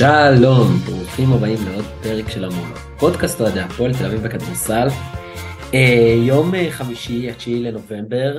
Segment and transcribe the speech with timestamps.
[0.00, 2.72] שלום, ברוכים הבאים לעוד פרק של המון.
[3.00, 4.88] פודקאסט אוהדי הפועל תל אביב בכדורסל.
[5.74, 8.38] אה, יום אה, חמישי, התשיעי לנובמבר,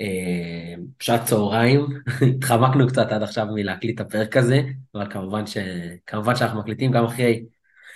[0.00, 1.80] אה, שעת צהריים,
[2.36, 4.60] התחמקנו קצת עד עכשיו מלהקליט את הפרק הזה,
[4.94, 5.56] אבל כמובן, ש...
[6.06, 7.44] כמובן שאנחנו מקליטים גם אחרי,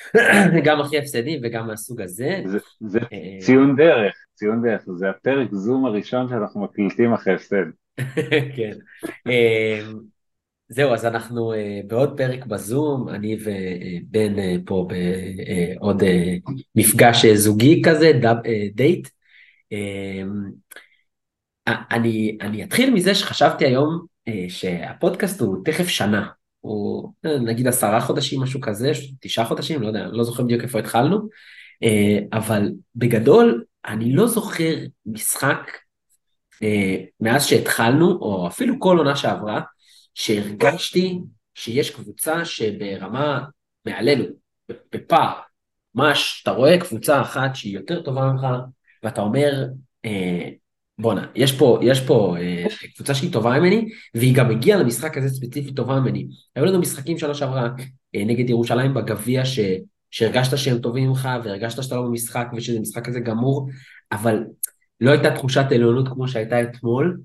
[0.67, 2.43] גם אחרי הפסדים וגם מהסוג הזה.
[2.47, 3.39] זה, זה אה...
[3.41, 7.65] ציון דרך, ציון דרך, זה הפרק זום הראשון שאנחנו מקליטים אחרי הפסד.
[8.57, 8.73] כן.
[10.73, 16.07] אה, זהו, אז אנחנו uh, בעוד פרק בזום, אני ובן uh, פה בעוד uh,
[16.75, 19.09] מפגש זוגי כזה, uh, דייט.
[19.75, 20.27] Uh,
[21.69, 26.27] אני, אני אתחיל מזה שחשבתי היום uh, שהפודקאסט הוא תכף שנה,
[26.61, 31.17] הוא נגיד עשרה חודשים, משהו כזה, תשעה חודשים, לא יודע, לא זוכר בדיוק איפה התחלנו,
[31.85, 31.89] uh,
[32.33, 34.75] אבל בגדול, אני לא זוכר
[35.07, 35.71] משחק
[36.55, 36.67] uh,
[37.21, 39.61] מאז שהתחלנו, או אפילו כל עונה שעברה,
[40.15, 41.19] שהרגשתי
[41.55, 43.45] שיש קבוצה שברמה
[43.85, 44.25] מעלינו,
[44.93, 45.33] בפער,
[45.95, 48.47] ממש, אתה רואה קבוצה אחת שהיא יותר טובה ממך,
[49.03, 49.65] ואתה אומר,
[50.05, 50.49] אה,
[50.99, 52.65] בואנה, יש פה, יש פה אה,
[52.97, 56.27] קבוצה שהיא טובה ממני, והיא גם הגיעה למשחק הזה ספציפית טובה ממני.
[56.57, 57.69] היו לנו משחקים שנה שעברה
[58.15, 59.43] אה, נגד ירושלים בגביע,
[60.11, 63.69] שהרגשת שהם טובים ממך, והרגשת שאתה לא במשחק, ושזה משחק כזה גמור,
[64.13, 64.45] אבל
[65.01, 67.21] לא הייתה תחושת עליונות כמו שהייתה אתמול,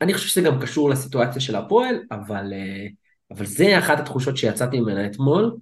[0.00, 2.86] אני חושב שזה גם קשור לסיטואציה של הפועל, אבל, אה,
[3.30, 5.56] אבל זה אחת התחושות שיצאתי ממנה אתמול.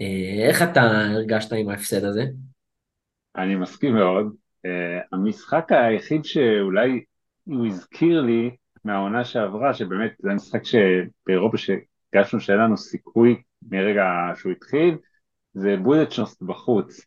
[0.00, 2.24] אה, איך אתה הרגשת עם ההפסד הזה?
[3.36, 4.34] אני מסכים מאוד.
[4.66, 7.04] אה, המשחק היחיד שאולי
[7.44, 8.50] הוא הזכיר לי
[8.84, 14.04] מהעונה שעברה, שבאמת זה המשחק שבאירופה שהרגשנו שאין לנו סיכוי מרגע
[14.36, 14.96] שהוא התחיל,
[15.54, 17.00] זה בודדשנוסט בחוץ.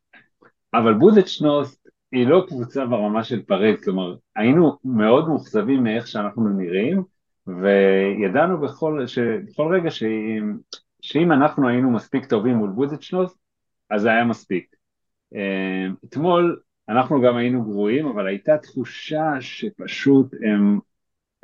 [0.73, 1.76] אבל בודדשנוסט
[2.11, 7.03] היא לא קבוצה ברמה של פריז, כלומר היינו מאוד מאוכזבים מאיך שאנחנו נראים
[7.47, 9.05] וידענו בכל,
[9.47, 10.57] בכל רגע שאם,
[11.01, 13.37] שאם אנחנו היינו מספיק טובים מול בוזיצ'נוס
[13.89, 14.75] אז זה היה מספיק.
[15.35, 16.59] אה, אתמול
[16.89, 20.79] אנחנו גם היינו גרועים אבל הייתה תחושה שפשוט הם,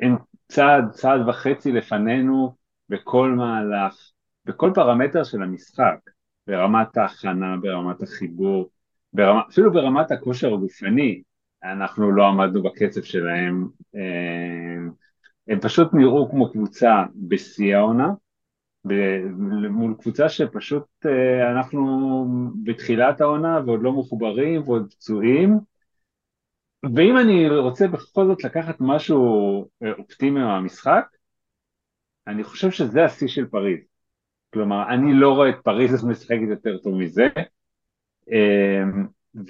[0.00, 0.16] הם
[0.48, 2.54] צעד, צעד וחצי לפנינו
[2.88, 4.10] בכל מהלך,
[4.44, 5.98] בכל פרמטר של המשחק,
[6.46, 8.70] ברמת ההכנה, ברמת החיבור,
[9.14, 11.22] ברמה, אפילו ברמת הכושר הגופני,
[11.64, 14.92] אנחנו לא עמדנו בקצב שלהם, אה,
[15.48, 18.08] הם פשוט נראו כמו קבוצה בשיא העונה,
[19.70, 22.26] מול קבוצה שפשוט אה, אנחנו
[22.64, 25.58] בתחילת העונה ועוד לא מחוברים ועוד פצועים,
[26.94, 31.04] ואם אני רוצה בכל זאת לקחת משהו אה, אופטימי מהמשחק,
[32.26, 33.80] אני חושב שזה השיא של פריז.
[34.52, 37.28] כלומר, אני לא רואה את פריז משחקת יותר טוב מזה,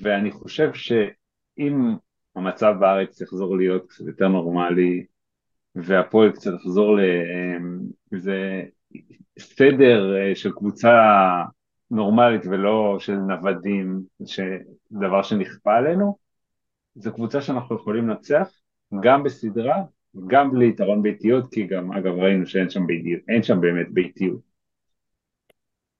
[0.02, 1.94] ואני חושב שאם
[2.36, 5.04] המצב בארץ יחזור להיות יותר נורמלי
[5.74, 9.00] והפועל קצת יחזור לאיזה אמ,
[9.38, 10.92] סדר אה, של קבוצה
[11.90, 14.02] נורמלית ולא של נוודים,
[14.92, 16.16] דבר שנכפה עלינו,
[16.94, 18.50] זו קבוצה שאנחנו יכולים לנצח
[19.00, 19.82] גם בסדרה,
[20.26, 24.53] גם בלי יתרון ביתיות, כי גם אגב ראינו שאין שם, ביתיות, שם באמת ביתיות.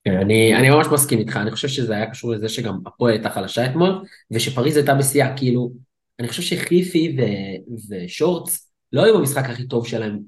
[0.05, 3.31] כן, אני, אני ממש מסכים איתך, אני חושב שזה היה קשור לזה שגם הפועל הייתה
[3.31, 5.73] חלשה אתמול, ושפריז הייתה בשיאה, כאילו,
[6.19, 7.23] אני חושב שחיפי ו,
[7.89, 10.19] ושורץ לא היו במשחק הכי טוב שלהם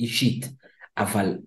[0.00, 0.48] אישית,
[0.98, 1.38] אבל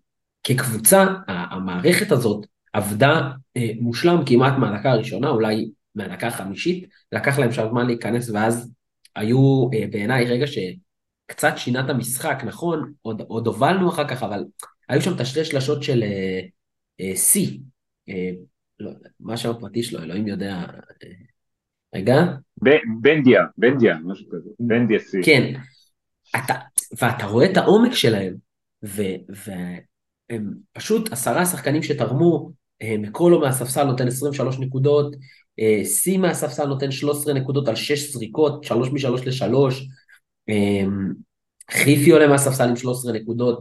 [0.44, 7.68] כקבוצה, המערכת הזאת עבדה אה, מושלם כמעט מהדקה הראשונה, אולי מהדקה החמישית, לקח להם שם
[7.70, 8.72] זמן להיכנס, ואז
[9.16, 14.44] היו אה, בעיניי רגע שקצת שינה את המשחק, נכון, עוד, עוד הובלנו אחר כך, אבל
[14.90, 17.77] היו שם את השתי שלשות של אה, שיא, אה, אה,
[18.80, 20.54] לא, מה שם הפרטי שלו, אלוהים יודע.
[20.54, 21.10] אה,
[21.96, 22.26] רגע.
[23.02, 25.18] בנדיה, בנדיה, משהו כזה, בנדיה סי.
[25.24, 25.54] כן,
[26.36, 26.54] אתה,
[27.02, 28.36] ואתה רואה את העומק שלהם,
[28.84, 32.52] והם פשוט עשרה שחקנים שתרמו,
[33.00, 35.16] מקולו מהספסל נותן 23 נקודות,
[35.84, 40.54] סי מהספסל נותן 13 נקודות על 6 זריקות, 3 מ-3 ל-3,
[41.72, 43.60] חיפי עולה מהספסל עם 13 נקודות,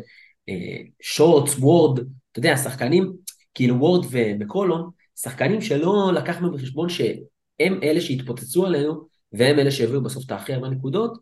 [1.03, 1.99] שורטס, וורד,
[2.33, 3.13] אתה יודע, שחקנים
[3.57, 10.27] כאילו וורד ומקולום, שחקנים שלא לקחנו בחשבון שהם אלה שהתפוצצו עלינו, והם אלה שהביאו בסוף
[10.27, 11.19] את הכי הרבה נקודות.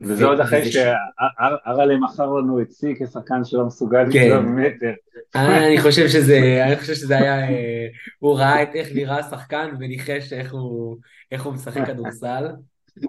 [0.00, 4.38] וזה עוד אחרי שארלה מכר לנו את סי כשחקן שלא מסוגל כן.
[4.38, 4.92] מטר.
[5.34, 7.86] אני חושב שזה, אני חושב שזה היה, אה,
[8.18, 10.96] הוא ראה את איך נראה השחקן וניחש איך הוא,
[11.32, 12.48] איך הוא משחק כדורסל.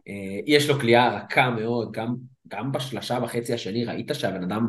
[0.08, 2.16] אה, יש לו קליעה רכה מאוד, גם,
[2.48, 4.68] גם בשלושה וחצי השני ראית שהבן אדם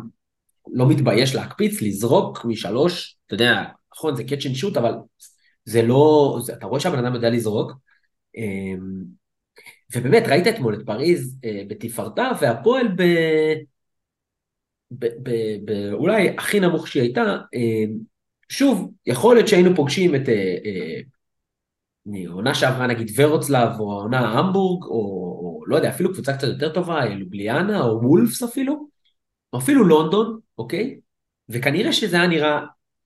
[0.73, 4.93] לא מתבייש להקפיץ, לזרוק משלוש, אתה יודע, נכון, זה אנד שוט, אבל
[5.65, 7.73] זה לא, זה, אתה רואה שהבן אדם יודע לזרוק.
[8.37, 9.05] אמ,
[9.97, 13.03] ובאמת, ראית אתמול את פריז אה, בתפארתה, והפועל ב...
[14.91, 15.31] ב, ב,
[15.65, 17.99] ב, אולי הכי נמוך שהיא הייתה, אמ,
[18.49, 20.29] שוב, יכול להיות שהיינו פוגשים את
[22.29, 26.73] עונה שעברה נגיד ורוצלב, או העונה המבורג, או, או לא יודע, אפילו קבוצה קצת יותר
[26.73, 28.89] טובה, לובליאנה, או וולפס אפילו,
[29.53, 31.01] או אפילו לונדון, אוקיי?
[31.49, 32.61] וכנראה שזה היה נראה,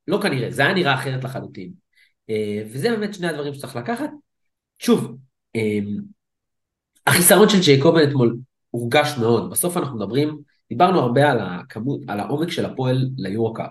[0.09, 1.73] לא כנראה, זה היה נראה אחרת לחלוטין.
[2.31, 4.11] אה, וזה באמת שני הדברים שצריך לקחת.
[4.79, 5.17] שוב,
[5.57, 5.79] אה,
[7.07, 8.37] החיסרון של ג'ייקובן אתמול
[8.71, 9.51] הורגש מאוד.
[9.51, 10.39] בסוף אנחנו מדברים,
[10.69, 13.71] דיברנו הרבה על הכמות, על העומק של הפועל ליורו-קאפ.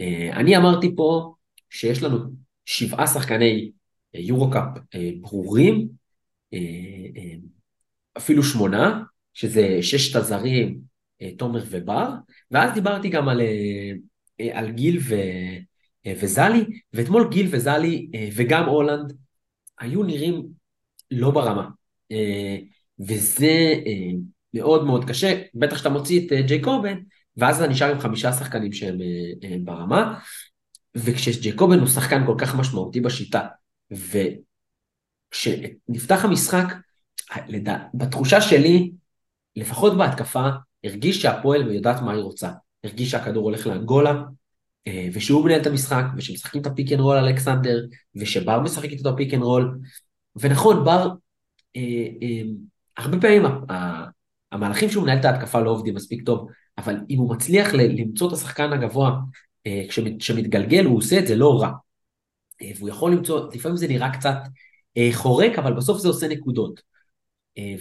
[0.00, 1.34] אה, אני אמרתי פה
[1.70, 2.18] שיש לנו
[2.64, 3.70] שבעה שחקני
[4.14, 4.78] יורו-קאפ
[5.20, 5.88] ברורים,
[8.16, 9.02] אפילו שמונה,
[9.34, 10.80] שזה ששת הזרים,
[11.38, 12.08] תומר ובר,
[12.50, 13.40] ואז דיברתי גם על,
[14.52, 15.14] על גיל ו,
[16.20, 19.12] וזלי, ואתמול גיל וזלי וגם הולנד
[19.78, 20.46] היו נראים
[21.10, 21.68] לא ברמה.
[22.98, 23.74] וזה
[24.54, 26.98] מאוד מאוד קשה, בטח שאתה מוציא את ג'ייקובן,
[27.36, 28.98] ואז אתה נשאר עם חמישה שחקנים שהם
[29.64, 30.18] ברמה,
[30.94, 33.46] וכשג'ייקובן הוא שחקן כל כך משמעותי בשיטה,
[35.30, 36.74] וכשנפתח המשחק,
[37.94, 38.92] בתחושה שלי,
[39.56, 40.48] לפחות בהתקפה,
[40.86, 42.50] הרגיש שהפועל יודעת מה היא רוצה.
[42.84, 44.22] הרגיש שהכדור הולך לאנגולה,
[44.86, 49.34] אה, ושהוא מנהל את המשחק, ושמשחקים את הפיק אנד רול אלכסנדר, ושבר משחק איתו הפיק
[49.34, 49.78] אנד רול.
[50.36, 51.08] ונכון, בר,
[51.76, 52.42] אה, אה,
[52.96, 53.42] הרבה פעמים
[54.52, 56.48] המהלכים שהוא מנהל את ההתקפה לא עובדים מספיק טוב,
[56.78, 59.18] אבל אם הוא מצליח למצוא את השחקן הגבוה
[60.18, 61.70] כשמתגלגל, הוא עושה את זה לא רע.
[62.76, 64.36] והוא יכול למצוא, לפעמים זה נראה קצת
[65.12, 66.80] חורק, אבל בסוף זה עושה נקודות.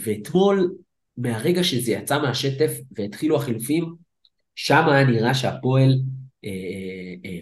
[0.04, 0.76] ואתמול
[1.18, 3.96] מהרגע שזה יצא מהשטף והתחילו החילופים,
[4.56, 5.96] שם היה נראה שהפועל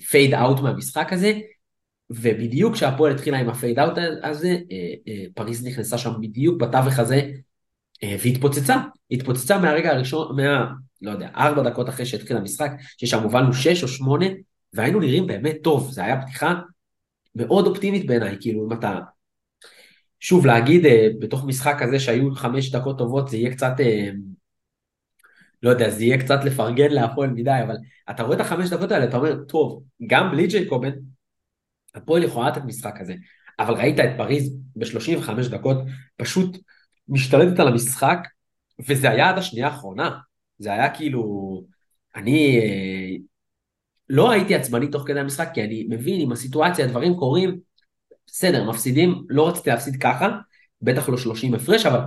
[0.10, 1.40] fade אה, out אה, מהמשחק הזה,
[2.10, 7.00] ובדיוק כשהפועל התחילה עם ה fade out הזה, אה, אה, פריז נכנסה שם בדיוק בתווך
[7.00, 7.32] הזה,
[8.04, 8.78] אה, והתפוצצה,
[9.12, 10.72] התפוצצה מהרגע הראשון, מה,
[11.02, 14.26] לא יודע, ארבע דקות אחרי שהתחיל המשחק, ששם הובלנו שש או שמונה,
[14.74, 16.54] והיינו נראים באמת טוב, זו הייתה פתיחה
[17.36, 19.00] מאוד אופטימית בעיניי, כאילו אם אתה
[20.24, 24.10] שוב, להגיד אה, בתוך משחק כזה שהיו חמש דקות טובות, זה יהיה קצת, אה,
[25.64, 27.76] לא יודע, זה יהיה קצת לפרגן להפועל מדי, אבל
[28.10, 30.92] אתה רואה את החמש דקות האלה, אתה אומר, טוב, גם בלי ג'ייקובן,
[31.96, 33.14] הפועל יכולה לתת משחק כזה,
[33.60, 35.78] אבל ראית את פריז ב-35 דקות,
[36.18, 36.58] פשוט
[37.08, 38.28] משתלטת על המשחק,
[38.90, 40.18] וזה היה עד השנייה האחרונה.
[40.60, 41.64] זה היה כאילו,
[42.16, 43.16] אני אה,
[44.10, 47.60] לא הייתי עצבני תוך כדי המשחק, כי אני מבין, עם הסיטואציה, דברים קורים,
[48.28, 50.30] בסדר, מפסידים, לא רציתי להפסיד ככה,
[50.82, 52.00] בטח לא 30 הפרש, אבל,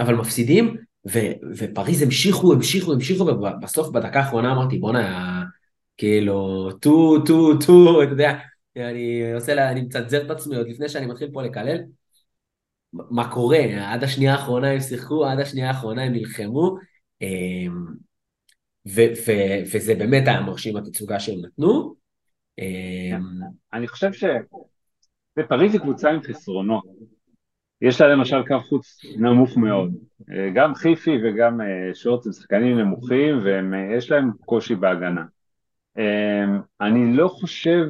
[0.00, 0.76] אבל מפסידים,
[1.08, 1.18] ו,
[1.56, 5.44] ופריז המשיכו, המשיכו, המשיכו, ובסוף בדקה האחרונה אמרתי, בואנה,
[5.96, 8.38] כאילו, טו, טו, טו, אתה יודע,
[8.76, 11.78] אני עושה לה, אני מצנזר את עצמי עוד לפני שאני מתחיל פה לקלל.
[12.92, 13.58] מה קורה?
[13.92, 16.76] עד השנייה האחרונה הם שיחקו, עד השנייה האחרונה הם נלחמו,
[17.22, 17.86] אמ,
[18.88, 19.32] ו, ו,
[19.74, 21.94] וזה באמת היה מרשים התצוגה שהם נתנו.
[22.58, 23.22] אמ,
[23.72, 24.24] אני חושב ש...
[25.38, 26.84] ופריז היא קבוצה עם חסרונות.
[27.82, 29.94] יש לה למשל קו חוץ נמוך מאוד.
[30.30, 35.24] אה, גם חיפי וגם אה, שורץ הם שחקנים נמוכים ויש אה, להם קושי בהגנה.
[36.80, 37.88] אני לא חושב,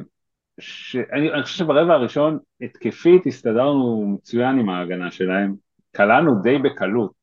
[0.59, 0.95] ש...
[0.95, 5.55] אני, אני חושב שברבע הראשון התקפית הסתדרנו מצוין עם ההגנה שלהם,
[5.91, 7.13] קלענו די בקלות.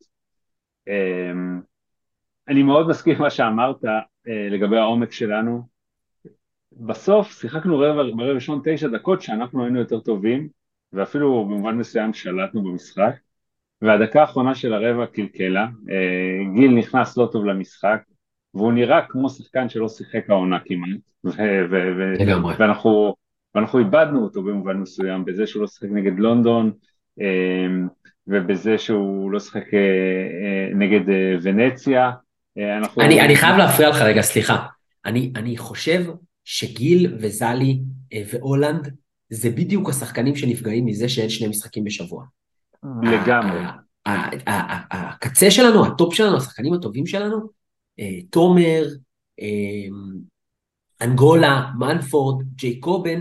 [2.48, 3.76] אני מאוד מסכים עם מה שאמרת
[4.26, 5.66] לגבי העומק שלנו,
[6.80, 10.48] בסוף שיחקנו רבע, ברבע ראשון תשע דקות שאנחנו היינו יותר טובים
[10.92, 13.12] ואפילו במובן מסוים שלטנו במשחק
[13.82, 18.02] והדקה האחרונה של הרבע קלקלה, אה, גיל נכנס לא טוב למשחק
[18.54, 21.00] והוא נראה כמו שחקן שלא שיחק העונה כמעט
[22.58, 23.14] ואנחנו,
[23.54, 26.72] ואנחנו איבדנו אותו במובן מסוים בזה שהוא לא שיחק נגד לונדון
[27.20, 27.66] אה,
[28.26, 31.00] ובזה שהוא לא שיחק אה, נגד
[31.42, 32.10] ונציה.
[32.78, 33.02] אנחנו...
[33.02, 34.66] אני, אני חייב להפריע לך רגע, סליחה.
[35.06, 36.04] אני, אני חושב
[36.46, 37.80] שגיל וזלי
[38.12, 38.94] אה, והולנד
[39.30, 42.24] זה בדיוק השחקנים שנפגעים מזה שאין שני משחקים בשבוע.
[43.02, 43.60] לגמרי.
[44.06, 47.38] הקצה שלנו, הטופ שלנו, השחקנים הטובים שלנו,
[48.00, 48.86] אה, תומר,
[49.40, 49.88] אה,
[51.02, 53.20] אנגולה, מנפורד, ג'ייקובן,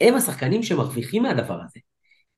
[0.00, 1.80] הם השחקנים שמרוויחים מהדבר הזה.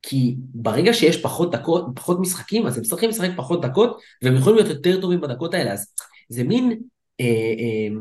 [0.01, 4.57] כי ברגע שיש פחות דקות, פחות משחקים, אז הם צריכים לשחק פחות דקות, והם יכולים
[4.57, 5.73] להיות יותר טובים בדקות האלה.
[5.73, 5.93] אז
[6.29, 6.79] זה מין
[7.19, 7.95] אה, אה, אה,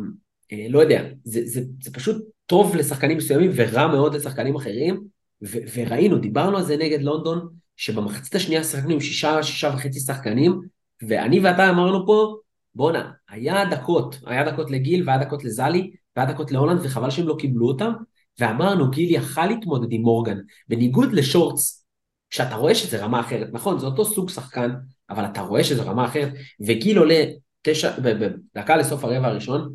[0.68, 5.04] לא יודע, זה, זה, זה פשוט טוב לשחקנים מסוימים ורע מאוד לשחקנים אחרים,
[5.42, 10.60] ו, וראינו, דיברנו על זה נגד לונדון, שבמחצית השנייה שחקנו עם שישה, שישה וחצי שחקנים,
[11.02, 12.36] ואני ואתה אמרנו פה,
[12.74, 17.36] בואנה, היה דקות, היה דקות לגיל והיה דקות לזלי, והיה דקות להולנד, וחבל שהם לא
[17.38, 17.92] קיבלו אותם,
[18.38, 20.38] ואמרנו, גיל יכל להתמודד עם מורגן,
[20.68, 21.86] בניגוד לשורטס,
[22.30, 24.70] שאתה רואה שזה רמה אחרת, נכון, זה אותו סוג שחקן,
[25.10, 27.24] אבל אתה רואה שזה רמה אחרת, וגיל עולה
[27.62, 29.74] תשע, בדקה לסוף הרבע הראשון,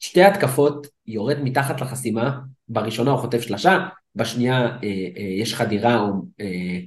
[0.00, 2.38] שתי התקפות, יורד מתחת לחסימה,
[2.68, 4.78] בראשונה הוא חוטף שלושה, בשנייה אה,
[5.16, 6.78] אה, יש חדירה, או אה,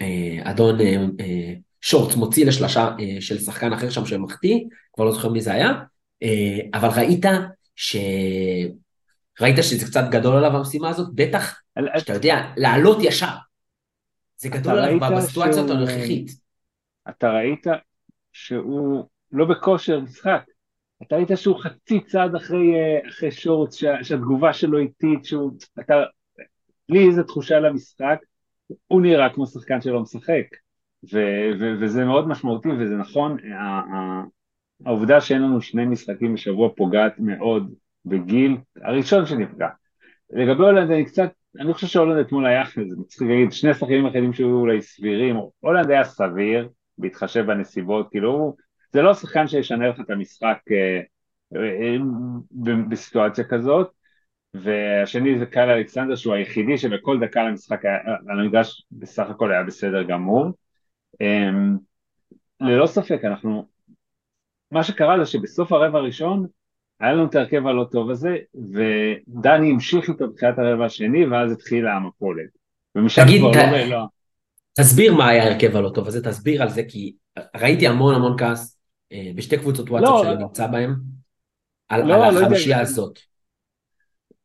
[0.00, 4.58] אה, אדון אה, אה, שורץ מוציא לשלושה אה, של שחקן אחר שם שמחטיא,
[4.92, 5.72] כבר לא זוכר מי זה היה,
[6.22, 7.24] אה, אבל ראית
[7.76, 7.96] ש...
[9.40, 11.08] ראית שזה קצת גדול עליו המשימה הזאת?
[11.14, 11.60] בטח
[11.98, 13.34] שאתה יודע, לעלות ישר.
[14.36, 16.30] זה גדול עליו בסיטואציות הנוכחית.
[17.08, 17.66] אתה ראית
[18.32, 20.42] שהוא לא בכושר משחק.
[21.02, 25.52] אתה ראית שהוא חצי צעד אחרי, אה, אחרי שורט, שה, שהתגובה שלו איטית, שהוא...
[25.80, 25.94] אתה...
[26.88, 28.18] לי איזה תחושה למשחק,
[28.86, 30.44] הוא נראה כמו שחקן שלא משחק.
[31.12, 31.18] ו,
[31.60, 33.36] ו, וזה מאוד משמעותי וזה נכון,
[34.86, 39.68] העובדה שאין לנו שני משחקים בשבוע פוגעת מאוד בגיל הראשון שנפגע.
[40.30, 41.30] לגבי הולנד אני קצת,
[41.60, 45.90] אני חושב שהולנד אתמול היה, זה מצחיק להגיד, שני שחקנים אחרים שהיו אולי סבירים, הולנד
[45.90, 46.68] היה סביר,
[46.98, 48.56] בהתחשב בנסיבות, כאילו
[48.92, 51.00] זה לא שחקן שישנה לך את המשחק אה,
[51.56, 51.96] אה,
[52.88, 53.90] בסיטואציה כזאת,
[54.54, 57.84] והשני זה קייל אלכסנדר שהוא היחידי שבכל דקה למשחק
[58.28, 60.46] על המגרש בסך הכל היה בסדר גמור.
[61.22, 61.50] אה,
[62.60, 63.66] ללא ספק אנחנו,
[64.70, 66.46] מה שקרה זה שבסוף הרבע הראשון
[67.00, 71.92] היה לנו את ההרכב הלא טוב הזה, ודני המשיך איתו בתחילת הרבע השני, ואז התחילה
[71.92, 72.48] המפולת.
[72.94, 73.84] ומשם כבר לא...
[73.84, 74.04] לא...
[74.78, 77.14] תסביר מה היה ההרכב הלא טוב הזה, תסביר על זה, כי
[77.56, 78.81] ראיתי המון המון כעס אה,
[79.36, 80.94] בשתי קבוצות וואטסאפ לא, שאני נמצא בהן,
[81.88, 83.18] על, לא, על לא החמישייה לא הזאת.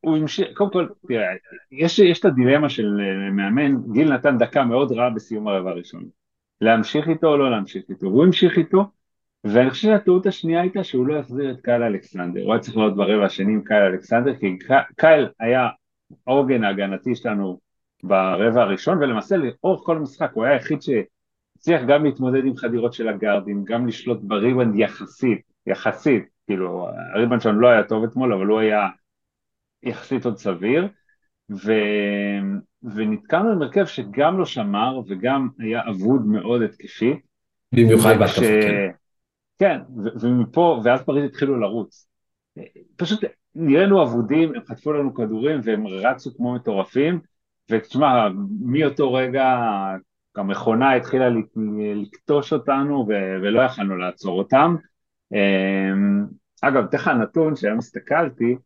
[0.00, 1.26] הוא המשיך, קודם כל, תראה,
[1.72, 6.04] יש, יש את הדילמה של אה, מאמן, גיל נתן דקה מאוד רעה בסיום הרבע הראשון.
[6.60, 8.84] להמשיך איתו או לא להמשיך איתו, והוא המשיך איתו,
[9.44, 12.96] ואני חושב שהטעות השנייה הייתה שהוא לא החזיר את קייל אלכסנדר, הוא היה צריך לעלות
[12.96, 14.58] ברבע השני עם קייל אלכסנדר, כי
[14.96, 15.68] קייל היה
[16.26, 17.60] העוגן ההגנתי שלנו
[18.02, 20.82] ברבע הראשון, ולמעשה לאורך כל המשחק הוא היה היחיד
[21.58, 27.60] שהצליח גם להתמודד עם חדירות של הגארדים, גם לשלוט בריבאונד יחסית, יחסית, כאילו הריבנד שלנו
[27.60, 28.88] לא היה טוב אתמול, אבל הוא היה
[29.82, 30.88] יחסית עוד סביר,
[31.50, 31.72] ו...
[32.82, 37.20] ונתקענו עם הרכב שגם לא שמר וגם היה אבוד מאוד התקפי.
[37.72, 38.90] במיוחד בהתקפה, כן.
[39.58, 39.80] כן,
[40.20, 42.08] ומפה, ואז פריז התחילו לרוץ.
[42.96, 43.24] פשוט
[43.54, 47.20] נראינו אבודים, הם חטפו לנו כדורים והם רצו כמו מטורפים,
[47.70, 48.28] ותשמע,
[48.60, 49.56] מאותו רגע
[50.38, 51.28] המכונה התחילה
[51.94, 53.06] לקטוש אותנו
[53.42, 54.76] ולא יכלנו לעצור אותם.
[55.32, 56.26] אמ,
[56.62, 58.56] אגב, אתן לך נתון שהיום הסתכלתי,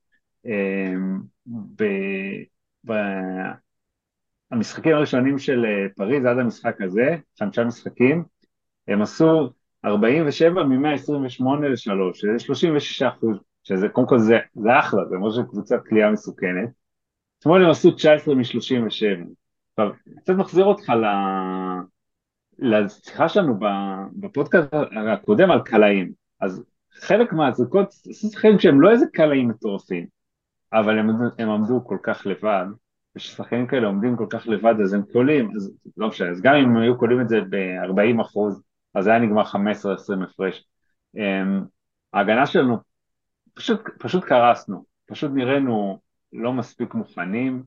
[0.46, 1.20] אמ,
[4.50, 8.24] במשחקים הראשונים של אה, פריז עד המשחק הזה, חמישה משחקים,
[8.88, 9.50] הם עשו
[9.84, 15.80] 47 מ-128 ל-3, שזה 36 אחוז, שזה קודם כל זה, זה אחלה, זה ממש קבוצת
[15.88, 16.68] כליאה מסוכנת.
[17.38, 19.41] אתמול הם עשו 19 מ-37.
[19.72, 21.04] עכשיו, קצת מחזיר אותך ל...
[22.58, 23.58] לשיחה שלנו
[24.12, 24.68] בפודקאסט
[25.12, 26.12] הקודם על קלעים.
[26.40, 27.64] אז חלק עשו
[28.12, 30.06] שחקנים שהם לא איזה קלעים מטורפים,
[30.72, 32.66] אבל הם, הם עמדו כל כך לבד,
[33.16, 36.64] וששחקנים כאלה עומדים כל כך לבד אז הם קולים, אז לא משנה, אז גם אם
[36.64, 38.62] הם היו קולים את זה ב-40 אחוז,
[38.94, 39.54] אז היה נגמר 15-20
[40.24, 40.64] הפרש.
[41.16, 41.64] אמ,
[42.12, 42.76] ההגנה שלנו,
[43.54, 45.98] פשוט, פשוט קרסנו, פשוט נראינו
[46.32, 47.62] לא מספיק מוכנים.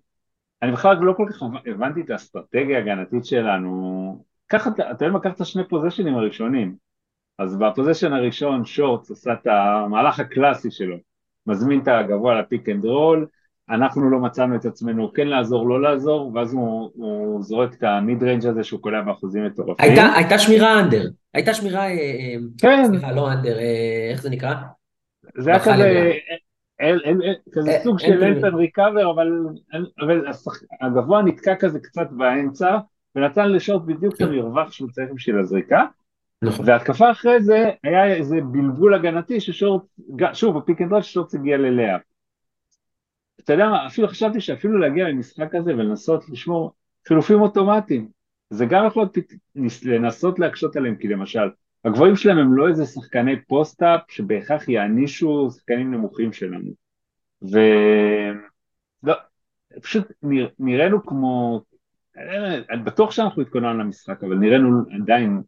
[0.66, 4.24] אני בכלל לא כל כך הבנתי את האסטרטגיה ההגנתית שלנו.
[4.50, 6.76] ככה, אתה יודע מה, קח את השני פוזיישנים הראשונים.
[7.40, 10.96] אז ב possession הראשון שורטס עשה את המהלך הקלאסי שלו,
[11.48, 13.28] מזמין את הגבוה ל pick and roll,
[13.70, 17.94] אנחנו לא מצאנו את עצמנו כן לעזור, לא לעזור, ואז הוא, הוא זורק את ה
[17.94, 19.86] mid range הזה שהוא קולע באחוזים מטורפים.
[19.86, 21.04] הייתה, הייתה שמירה under,
[21.34, 22.84] הייתה שמירה, אה, אה, כן.
[22.88, 24.54] סליחה, לא under, אה, איך זה נקרא?
[25.38, 26.12] זה היה כזה,
[26.82, 29.32] אל, אל, אל, כזה סוג של help and recover, אבל,
[30.00, 30.26] אבל
[30.82, 32.78] הגבוה נתקע כזה קצת באמצע,
[33.16, 35.86] ונתן לשורטס בדיוק את המרווח שהוא צריך בשביל הזריקה.
[36.42, 36.66] נכון.
[36.70, 39.82] והתקפה אחרי זה היה איזה בלבול הגנתי ששורטס,
[40.34, 41.98] שוב ב pick and roll ששורטס הגיע ל layup.
[43.40, 46.72] אתה יודע מה, אפילו חשבתי שאפילו להגיע למשחק כזה ולנסות לשמור
[47.08, 48.08] חילופים אוטומטיים,
[48.50, 49.18] זה גם יכול להיות
[49.86, 51.50] לנסות להקשות עליהם, כי למשל,
[51.86, 56.72] הגבוהים שלהם הם לא איזה שחקני פוסט-אפ שבהכרח יענישו שחקנים נמוכים שלנו.
[57.52, 57.60] ו...
[59.04, 59.14] לא,
[59.82, 61.62] פשוט נרא, נראינו כמו,
[62.70, 65.42] אני בטוח שאנחנו התכוננו למשחק, אבל נראינו עדיין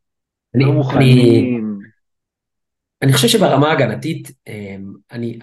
[0.56, 1.01] אני, לא מוכנים.
[1.01, 1.60] אני,
[3.01, 5.39] אני חושב שברמה ההגנתית, אמ, אני,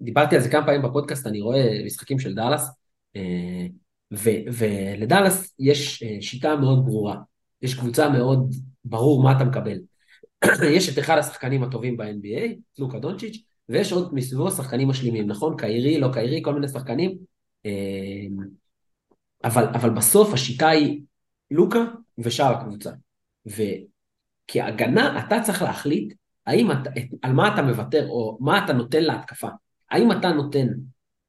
[0.00, 2.70] דיברתי על זה כמה פעמים בפודקאסט, אני רואה משחקים של דאלאס,
[3.16, 3.66] אה,
[4.52, 7.16] ולדאלאס יש אה, שיטה מאוד ברורה,
[7.62, 9.78] יש קבוצה מאוד ברור מה אתה מקבל.
[10.76, 15.54] יש את אחד השחקנים הטובים ב-NBA, לוקה דונצ'יץ', ויש עוד מסביבו שחקנים משלימים, נכון?
[15.58, 17.18] קיירי, לא קיירי, כל מיני שחקנים.
[17.66, 18.26] אה,
[19.44, 21.02] אבל, אבל בסוף השיטה היא
[21.50, 21.84] לוקה
[22.18, 22.90] ושאר הקבוצה.
[23.46, 26.14] וכהגנה אתה צריך להחליט
[26.46, 26.90] האם אתה,
[27.22, 29.48] על מה אתה מוותר או מה אתה נותן להתקפה.
[29.90, 30.66] האם אתה נותן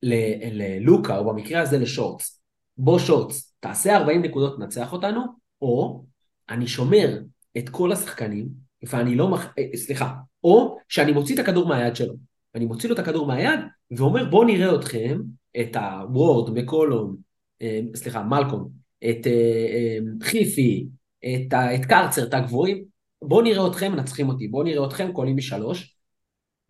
[0.03, 2.41] ללוקה, או במקרה הזה לשורטס,
[2.77, 5.21] בוא שורטס, תעשה 40 נקודות, תנצח אותנו,
[5.61, 6.03] או
[6.49, 7.19] אני שומר
[7.57, 9.45] את כל השחקנים, ואני לא מח...
[9.59, 12.13] אה, סליחה, או שאני מוציא את הכדור מהיד שלו.
[12.55, 13.59] אני מוציא לו את הכדור מהיד,
[13.91, 15.21] ואומר בואו נראה אתכם,
[15.59, 17.15] את הוורד, מקולום,
[17.61, 18.69] אה, סליחה, מלקום,
[19.09, 20.87] את אה, חיפי,
[21.25, 22.83] את, את קרצר, את הגבוהים,
[23.21, 25.97] בואו נראה אתכם מנצחים אותי, בואו נראה אתכם קולים משלוש,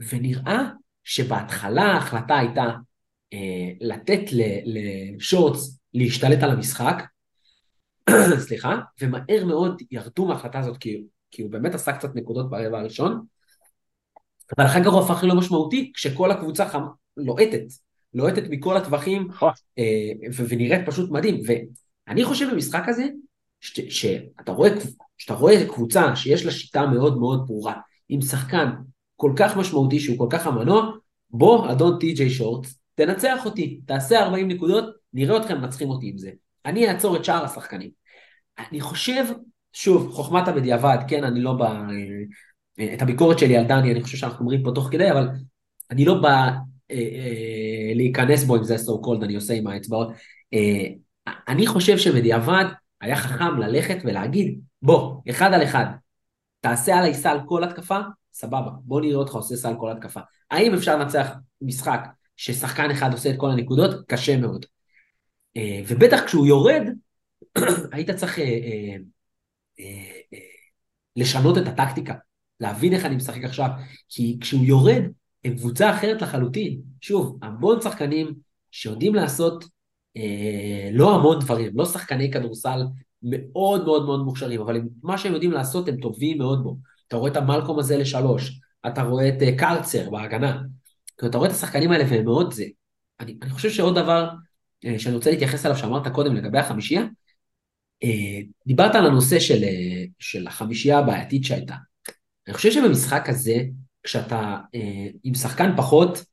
[0.09, 0.69] ונראה
[1.03, 2.65] שבהתחלה ההחלטה הייתה
[3.81, 4.21] לתת
[4.65, 7.03] לשורטס להשתלט על המשחק,
[8.47, 13.22] סליחה, ומהר מאוד ירדו מההחלטה הזאת כי, כי הוא באמת עשה קצת נקודות ברבע הראשון,
[14.57, 16.81] אבל אחר כך הוא הפך ללא משמעותי כשכל הקבוצה חמ...
[17.17, 17.63] לוהטת,
[18.13, 19.51] לוהטת מכל הטווחים נכון.
[19.79, 19.84] אה,
[20.50, 21.41] ונראית פשוט מדהים.
[22.07, 23.07] ואני חושב במשחק הזה,
[23.62, 24.69] שאתה רואה,
[25.17, 27.74] שאתה רואה קבוצה שיש לה שיטה מאוד מאוד ברורה,
[28.10, 28.69] עם שחקן
[29.15, 30.91] כל כך משמעותי שהוא כל כך המנוע,
[31.29, 36.31] בוא אדון טי.ג'יי שורטס, תנצח אותי, תעשה 40 נקודות, נראה אתכם מנצחים אותי עם זה.
[36.65, 37.89] אני אעצור את שאר השחקנים.
[38.60, 39.25] אני חושב,
[39.77, 41.81] שוב, חוכמת הבדיעבד, כן, אני לא בא...
[42.79, 45.29] אה, את הביקורת שלי על דני, אני חושב שאנחנו אומרים פה תוך כדי, אבל
[45.91, 46.50] אני לא בא
[46.91, 50.12] אה, אה, להיכנס בו אם זה so called, אני עושה עם האצבעות.
[50.53, 50.86] אה,
[51.48, 52.65] אני חושב שבדיעבד
[53.01, 55.86] היה חכם ללכת ולהגיד, בוא, אחד על אחד,
[56.60, 58.00] תעשה עליי סל כל התקפה,
[58.34, 60.19] סבבה, בוא נראה אותך עושה סל כל התקפה.
[60.51, 61.31] האם אפשר לנצח
[61.62, 64.07] משחק ששחקן אחד עושה את כל הנקודות?
[64.07, 64.65] קשה מאוד.
[65.57, 66.84] אה, ובטח כשהוא יורד,
[67.91, 68.96] היית צריך אה,
[71.15, 72.13] לשנות את הטקטיקה,
[72.60, 73.69] להבין איך אני משחק עכשיו,
[74.10, 75.03] כי כשהוא יורד,
[75.43, 76.81] הם קבוצה אחרת לחלוטין.
[77.01, 78.34] שוב, המון שחקנים
[78.72, 79.63] שיודעים לעשות
[80.17, 82.84] אה, לא המון דברים, לא שחקני כדורסל
[83.24, 86.77] מאוד מאוד מאוד מוכשרים, אבל מה שהם יודעים לעשות הם טובים מאוד בו.
[87.07, 90.62] אתה רואה את המלקום הזה לשלוש, אתה רואה את uh, קרצר בהגנה,
[91.25, 92.65] אתה רואה את השחקנים האלה והם מאוד זה.
[93.19, 94.30] אני, אני חושב שעוד דבר
[94.86, 97.04] uh, שאני רוצה להתייחס אליו שאמרת קודם לגבי החמישייה,
[98.67, 101.75] דיברת על הנושא של, uh, של החמישייה הבעייתית שהייתה.
[102.47, 103.57] אני חושב שבמשחק הזה,
[104.03, 104.79] כשאתה uh,
[105.23, 106.25] עם שחקן פחות,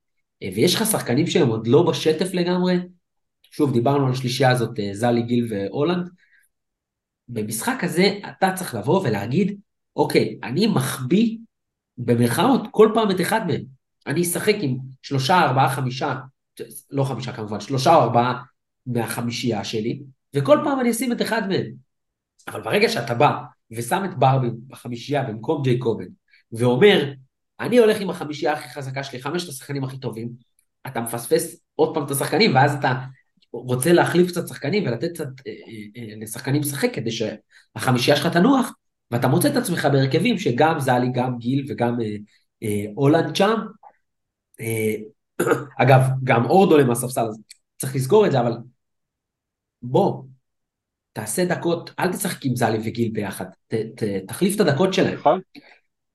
[0.54, 2.76] ויש לך שחקנים שהם עוד לא בשטף לגמרי,
[3.50, 6.08] שוב, דיברנו על השלישייה הזאת, זלי, גיל והולנד,
[7.28, 9.60] במשחק הזה אתה צריך לבוא ולהגיד,
[9.96, 11.38] אוקיי, אני מחביא
[11.98, 13.62] במרכאות כל פעם את אחד מהם.
[14.06, 16.14] אני אשחק עם שלושה, ארבעה, חמישה,
[16.90, 18.42] לא חמישה כמובן, שלושה או ארבעה
[18.86, 20.02] מהחמישייה שלי,
[20.34, 21.66] וכל פעם אני אשים את אחד מהם.
[22.48, 23.30] אבל ברגע שאתה בא
[23.72, 26.04] ושם את ברבי בחמישייה במקום ג'יי קובן,
[26.52, 27.12] ואומר,
[27.60, 30.28] אני הולך עם החמישייה הכי חזקה שלי, חמשת השחקנים הכי טובים,
[30.86, 32.92] אתה מפספס עוד פעם את השחקנים, ואז אתה
[33.52, 38.72] רוצה להחליף קצת שחקנים ולתת קצת אה, אה, אה, לשחקנים לשחק כדי שהחמישייה שלך תנוח,
[39.10, 42.16] ואתה מוצא את עצמך בהרכבים שגם זלי, גם גיל וגם אה,
[42.62, 43.54] אה, הולנד שם.
[44.60, 44.94] אה,
[45.82, 47.40] אגב, גם אורדו מהספסל, אז
[47.76, 48.56] צריך לזכור את זה, אבל
[49.84, 50.22] בוא,
[51.12, 55.14] תעשה דקות, אל תשחק עם זלי וגיל ביחד, ת, ת, תחליף את הדקות שלהם.
[55.14, 55.40] נכון.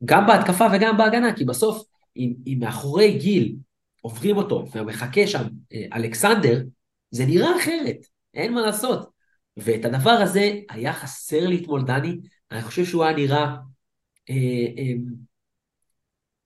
[0.06, 1.84] גם בהתקפה וגם בהגנה, כי בסוף,
[2.18, 3.56] אם, אם מאחורי גיל
[4.02, 6.64] עוברים אותו ומחכה שם אה, אלכסנדר,
[7.12, 7.98] זה נראה אחרת,
[8.34, 9.10] אין מה לעשות.
[9.58, 12.18] ואת הדבר הזה היה חסר לי אתמול דני,
[12.52, 13.56] אני חושב שהוא היה נראה...
[14.30, 14.36] אה,
[14.78, 14.94] אה,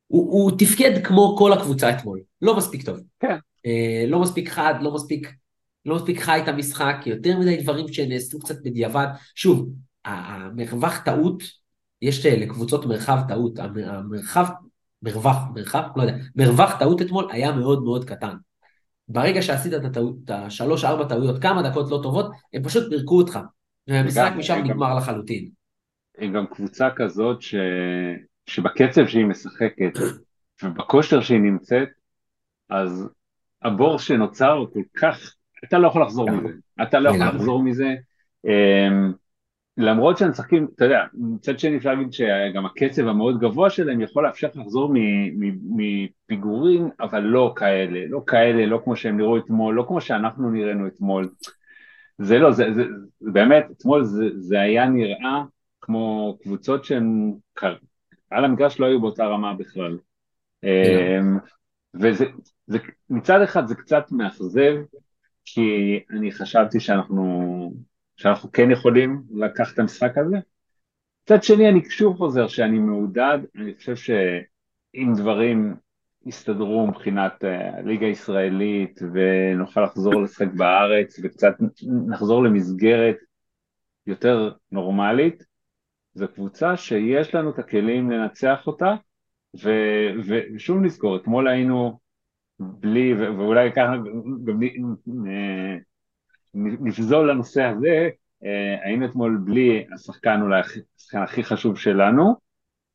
[0.07, 2.99] הוא, הוא תפקד כמו כל הקבוצה אתמול, לא מספיק טוב.
[3.19, 3.35] כן.
[3.65, 5.33] אה, לא מספיק חד, לא מספיק,
[5.85, 9.07] לא מספיק חי את המשחק, יותר מדי דברים שנעשו קצת בדיעבד.
[9.35, 9.69] שוב,
[10.05, 11.43] המרווח טעות,
[12.01, 14.45] יש לקבוצות מרחב טעות, המרחב,
[15.01, 18.35] מרווח, מרחב, לא יודע, מרווח טעות אתמול היה מאוד מאוד קטן.
[19.07, 23.39] ברגע שעשית את השלוש-ארבע טעויות, כמה דקות לא טובות, הם פשוט פירקו אותך.
[23.87, 25.49] והמשחק משם נגמר גם, לחלוטין.
[26.17, 27.55] הם גם קבוצה כזאת ש...
[28.45, 29.99] שבקצב שהיא משחקת
[30.63, 31.87] ובכושר שהיא נמצאת,
[32.69, 33.07] אז
[33.61, 35.33] הבור שנוצר הוא כל כך,
[35.63, 36.49] אתה לא יכול לחזור מזה.
[36.81, 37.95] אתה לא יכול לחזור מזה.
[38.45, 39.11] אמ,
[39.77, 44.25] למרות שהם משחקים, אתה יודע, מצד שני אפשר להגיד שגם הקצב המאוד גבוה שלהם יכול
[44.25, 44.93] לאפשר לחזור
[45.63, 50.87] מפיגורים, אבל לא כאלה, לא כאלה, לא כמו שהם נראו אתמול, לא כמו שאנחנו נראינו
[50.87, 51.29] אתמול.
[52.17, 52.83] זה לא, זה, זה,
[53.19, 55.43] זה באמת, אתמול זה, זה היה נראה
[55.81, 57.33] כמו קבוצות שהן
[58.29, 59.97] על המגרש לא היו באותה רמה בכלל.
[60.63, 61.37] אמ,
[61.93, 62.25] וזה,
[62.67, 62.77] זה,
[63.09, 64.75] מצד אחד זה קצת מאכזב,
[65.45, 67.73] כי אני חשבתי שאנחנו
[68.17, 70.37] שאנחנו כן יכולים לקחת את המשחק הזה.
[71.23, 75.75] מצד שני אני שוב חוזר שאני מעודד, אני חושב שאם דברים
[76.25, 81.53] יסתדרו מבחינת אה, הליגה הישראלית ונוכל לחזור לשחק בארץ וקצת
[82.07, 83.17] נחזור למסגרת
[84.07, 85.43] יותר נורמלית,
[86.13, 88.95] זו קבוצה שיש לנו את הכלים לנצח אותה
[89.63, 89.69] ו,
[90.27, 91.99] ושוב נזכור, אתמול היינו
[92.59, 93.93] בלי, ואולי ככה
[94.45, 94.59] גם
[96.53, 98.09] נפזול לנושא הזה,
[98.83, 102.35] היינו אתמול בלי השחקן אולי השחקן הכי חשוב שלנו,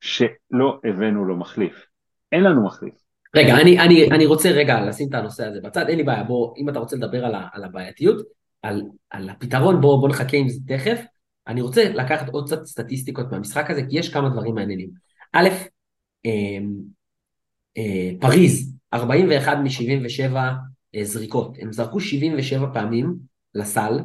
[0.01, 1.87] שלא הבאנו לו מחליף.
[2.33, 2.95] אין לנו מחליף.
[3.37, 6.55] רגע, אני, אני, אני רוצה רגע לשים את הנושא הזה בצד, אין לי בעיה, בוא,
[6.57, 8.27] אם אתה רוצה לדבר על, ה, על הבעייתיות,
[8.63, 11.01] על, על הפתרון, בוא, בוא נחכה עם זה תכף.
[11.49, 14.91] אני רוצה לקחת עוד קצת סטטיסטיקות מהמשחק הזה, כי יש כמה דברים מעניינים.
[15.33, 15.49] א',
[16.27, 16.59] אה,
[17.77, 20.37] אה, פריז, 41 מ-77
[20.95, 23.17] אה, זריקות, הם זרקו 77 פעמים
[23.55, 23.99] לסל,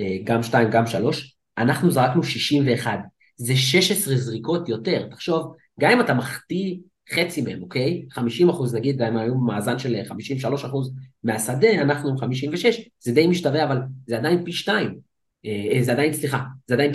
[0.00, 2.98] אה, גם 2, גם 3, אנחנו זרקנו 61,
[3.36, 6.76] זה 16 זריקות יותר, תחשוב, גם אם אתה מחטיא
[7.12, 8.04] חצי מהם, אוקיי?
[8.10, 10.92] 50 אחוז נגיד, הם היו במאזן של 53 אחוז
[11.24, 14.98] מהשדה, אנחנו עם 56, זה די משתווה, אבל זה עדיין פי שתיים.
[15.46, 16.92] אה, זה עדיין, סליחה, זה עדיין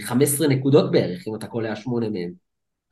[0.00, 2.30] 15 נקודות בערך, אם אתה קולע 8 מהם.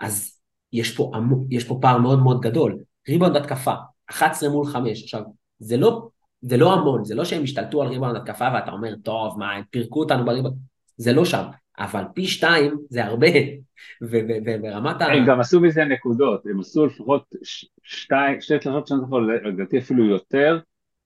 [0.01, 0.39] אז
[0.73, 1.13] יש פה,
[1.51, 2.79] יש פה פער מאוד מאוד גדול.
[3.09, 3.75] ריבאונד התקפה,
[4.11, 5.03] 11 מול 5.
[5.03, 5.23] עכשיו,
[5.59, 6.09] זה לא,
[6.41, 9.63] זה לא המון, זה לא שהם השתלטו על ריבאונד התקפה ואתה אומר, טוב, מה, הם
[9.71, 10.57] פירקו אותנו בריבאונד,
[10.97, 11.45] זה לא שם.
[11.79, 13.27] אבל פי שתיים זה הרבה,
[14.11, 15.05] וברמת ה...
[15.07, 17.35] הם גם עשו מזה נקודות, הם עשו לפחות
[17.83, 20.59] שתי שלשות שאני זוכר, לדעתי אפילו יותר,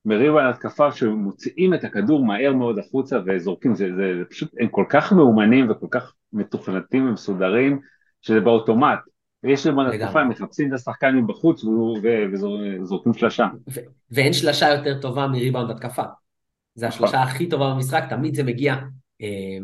[0.04, 4.84] מריבאונד התקפה שמוציאים את הכדור מהר מאוד החוצה וזורקים, זה, זה, זה פשוט, הם כל
[4.88, 7.80] כך מאומנים וכל כך מתוכנתים ומסודרים,
[8.22, 8.98] שזה באוטומט.
[9.46, 11.64] ויש להם התקפה, הם מחפשים את השחקן מבחוץ
[12.82, 13.46] וזורקים שלשה.
[14.10, 16.02] ואין שלשה יותר טובה מריבאונד התקפה.
[16.74, 17.08] זה נכון.
[17.08, 18.74] השלשה הכי טובה במשחק, תמיד זה מגיע
[19.22, 19.58] אה,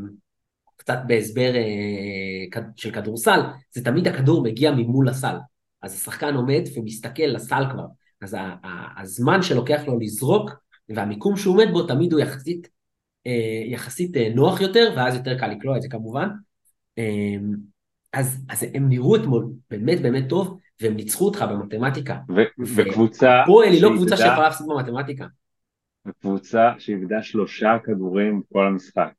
[0.76, 3.40] קצת בהסבר אה, של כדורסל,
[3.72, 5.36] זה תמיד הכדור מגיע ממול הסל.
[5.82, 7.86] אז השחקן עומד ומסתכל לסל כבר.
[8.22, 8.36] אז
[8.96, 10.50] הזמן שלוקח לו לזרוק
[10.88, 12.68] והמיקום שהוא עומד בו תמיד הוא יחסית,
[13.26, 16.28] אה, יחסית נוח יותר, ואז יותר קל לקלוע את זה כמובן.
[18.12, 22.16] אז, אז הם נראו אתמול באמת באמת טוב, והם ניצחו אותך במתמטיקה.
[22.76, 23.42] וקבוצה...
[23.42, 25.26] הפועל היא לא קבוצה שיכולה להפסיד במתמטיקה.
[26.06, 29.12] וקבוצה שאיבדה שלושה כדורים כל המשחק.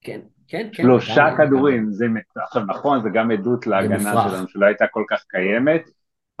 [0.00, 0.82] כן, כן, כן.
[0.82, 5.90] שלושה כדורים, זה, עכשיו נכון, זה גם עדות להגנה שלנו, שלא הייתה כל כך קיימת,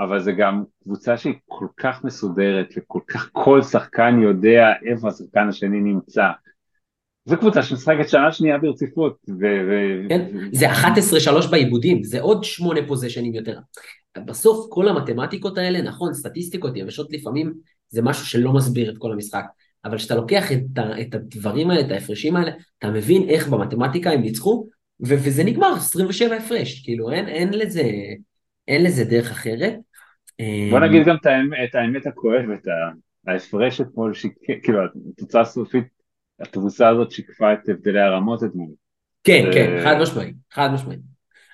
[0.00, 5.48] אבל זה גם קבוצה שהיא כל כך מסודרת, וכל כך כל שחקן יודע איפה השחקן
[5.48, 6.30] השני נמצא.
[7.26, 9.16] זו קבוצה שמשחקת שנה שנייה ברציפות.
[9.28, 13.58] ו- כן, זה 11-3 בעיבודים, זה עוד שמונה פוזיישנים יותר.
[14.26, 17.52] בסוף כל המתמטיקות האלה, נכון, סטטיסטיקות יבשות לפעמים
[17.88, 19.44] זה משהו שלא מסביר את כל המשחק,
[19.84, 24.10] אבל כשאתה לוקח את, ה- את הדברים האלה, את ההפרשים האלה, אתה מבין איך במתמטיקה
[24.10, 24.68] הם ניצחו,
[25.06, 27.82] ו- וזה נגמר 27 הפרש, כאילו אין, אין, לזה,
[28.68, 29.74] אין לזה דרך אחרת.
[30.70, 31.16] בוא נגיד גם
[31.64, 32.66] את האמת הכואבת,
[33.26, 34.12] ההפרש אתמול,
[34.62, 34.78] כאילו
[35.12, 35.95] התוצאה הסופית
[36.40, 38.70] התבוסה הזאת שיקפה את הבדלי הרמות אתמול.
[39.24, 39.52] כן, ו...
[39.52, 41.00] כן, חד משמעית, חד משמעית.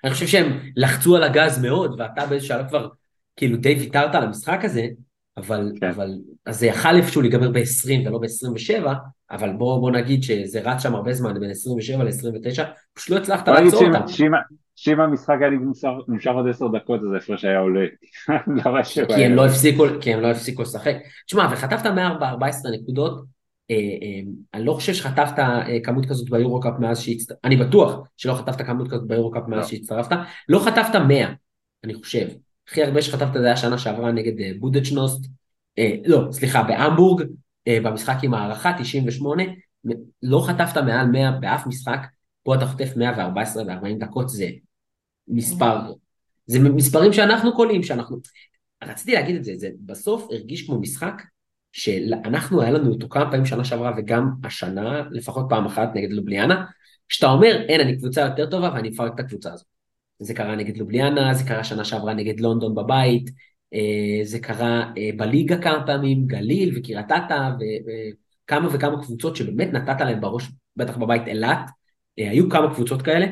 [0.04, 2.88] אני חושב שהם לחצו על הגז מאוד, ואתה באיזשהו שלב כבר
[3.36, 4.86] כאילו די ויתרת על המשחק הזה,
[5.36, 5.88] אבל, כן.
[5.88, 6.10] אבל
[6.46, 8.88] אז זה יכל איפשהו להיגמר ב-20 ולא ב-27,
[9.30, 12.62] אבל בוא, בוא נגיד שזה רץ שם הרבה זמן, בין 27 ל-29,
[12.94, 14.08] פשוט לא הצלחת לעצור אותם.
[14.76, 15.50] שאם המשחק היה
[16.08, 17.86] נמשך עוד 10 דקות, אז ההפרש היה עולה.
[19.16, 20.94] כי הם לא הפסיקו, כי הם לא הפסיקו לשחק.
[21.26, 23.26] תשמע, וחטפת 114 נקודות, אה, אה,
[24.54, 28.90] אני לא חושב שחטפת אה, כמות כזאת ביורו-קאפ מאז שהצטרפת, אני בטוח שלא חטפת כמות
[28.90, 29.68] כזאת ביורו-קאפ מאז לא.
[29.68, 30.16] שהצטרפת,
[30.48, 31.28] לא חטפת 100,
[31.84, 32.28] אני חושב.
[32.68, 35.26] הכי הרבה שחטפת זה היה שנה שעברה נגד בודדשנוסט,
[36.06, 37.22] לא, סליחה, בהמבורג,
[37.68, 39.42] במשחק עם הערכה, 98,
[40.22, 42.00] לא חטפת מעל 100 באף משחק,
[42.42, 44.48] פה אתה חוטף 114 ו-40 דקות, זה
[45.28, 45.76] מספר,
[46.46, 48.16] זה מספרים שאנחנו קולים, שאנחנו...
[48.82, 51.22] רציתי להגיד את זה, זה בסוף הרגיש כמו משחק
[51.72, 56.64] שאנחנו, היה לנו אותו כמה פעמים שנה שעברה וגם השנה, לפחות פעם אחת נגד לובליאנה,
[57.08, 59.66] שאתה אומר, אין, אני קבוצה יותר טובה ואני אפרק את הקבוצה הזאת.
[60.18, 63.30] זה קרה נגד לובליאנה, זה קרה שנה שעברה נגד לונדון בבית,
[63.74, 67.50] אה, זה קרה אה, בליגה כמה פעמים, גליל וקריית אתא
[68.44, 71.70] וכמה וכמה קבוצות שבאמת נתת להם בראש, בטח בבית אילת,
[72.18, 73.26] אה, היו כמה קבוצות כאלה.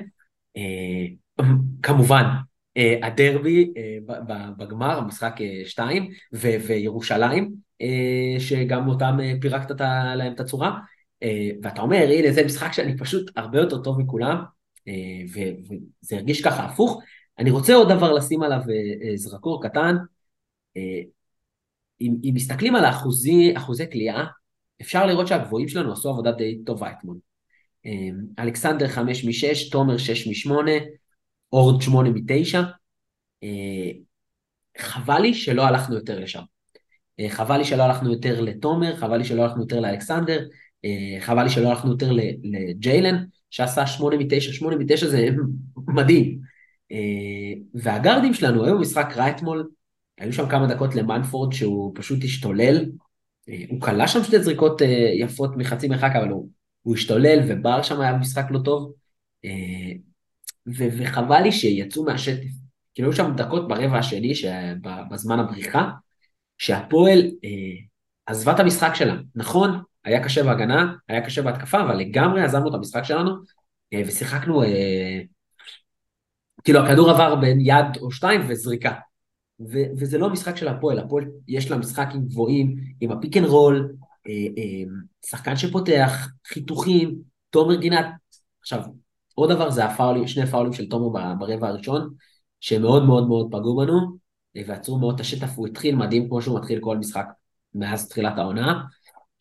[1.82, 2.24] כמובן,
[3.02, 3.72] הדרבי
[4.56, 7.54] בגמר, משחק 2, וירושלים,
[8.38, 9.80] שגם אותם אה, פירקת
[10.16, 10.78] להם את הצורה,
[11.22, 14.42] אה, ואתה אומר, הנה זה משחק שאני פשוט הרבה יותר טוב מכולם,
[15.34, 17.02] וזה הרגיש ככה הפוך.
[17.38, 18.60] אני רוצה עוד דבר לשים עליו
[19.14, 19.96] זרקור קטן,
[22.00, 24.24] אם, אם מסתכלים על האחוזי, אחוזי כליאה,
[24.82, 27.18] אפשר לראות שהגבוהים שלנו עשו עבודה די טובה אתמול.
[28.38, 30.52] אלכסנדר 5 מ-6, תומר 6 מ-8,
[31.52, 32.58] אורד 8 מ-9.
[34.78, 36.42] חבל לי שלא הלכנו יותר לשם.
[37.20, 40.46] אה, חבל לי שלא הלכנו יותר לתומר, חבל לי שלא הלכנו יותר לאלכסנדר,
[40.84, 45.28] אה, חבל לי שלא הלכנו יותר לג'יילן, שעשה 8 מ-9, 8 מ-9 זה
[45.96, 46.38] מדהים.
[46.92, 49.68] אה, והגארדים שלנו, היו במשחק רע אתמול,
[50.18, 52.84] היו שם כמה דקות למנפורד שהוא פשוט השתולל,
[53.68, 54.82] הוא כלה שם שתי זריקות
[55.20, 56.48] יפות מחצי מרחק, אבל הוא,
[56.82, 58.92] הוא השתולל, ובר שם היה במשחק לא טוב,
[60.66, 62.50] ו- וחבל לי שיצאו מהשטף.
[62.94, 64.32] כאילו היו שם דקות ברבע השני,
[65.10, 65.90] בזמן הבריחה,
[66.60, 67.50] שהפועל אה,
[68.26, 69.14] עזבה את המשחק שלה.
[69.34, 73.30] נכון, היה קשה בהגנה, היה קשה בהתקפה, אבל לגמרי עזבנו את המשחק שלנו,
[73.92, 75.20] אה, ושיחקנו, אה,
[76.64, 78.92] כאילו הכדור עבר בין יד או שתיים וזריקה.
[79.60, 83.36] ו- וזה לא משחק של הפועל, הפועל יש לה משחק עם גבוהים, עם ה pick
[83.36, 83.92] and roll,
[84.26, 84.90] אה, אה,
[85.26, 87.16] שחקן שפותח, חיתוכים,
[87.50, 88.06] תומר גינת.
[88.60, 88.80] עכשיו,
[89.34, 92.14] עוד דבר זה הפאולים, שני פאולים של תומר ברבע הראשון,
[92.60, 94.19] שהם מאוד מאוד פגעו בנו,
[94.54, 97.26] ועצרו מאוד את השטף, הוא התחיל מדהים כמו שהוא מתחיל כל משחק
[97.74, 98.82] מאז תחילת העונה,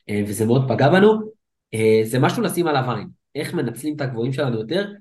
[0.09, 1.31] אה, וזה מאוד פגע בנו.
[1.73, 4.91] אה, זה משהו לשים עליו עין, איך מנצלים את הגבוהים שלנו יותר,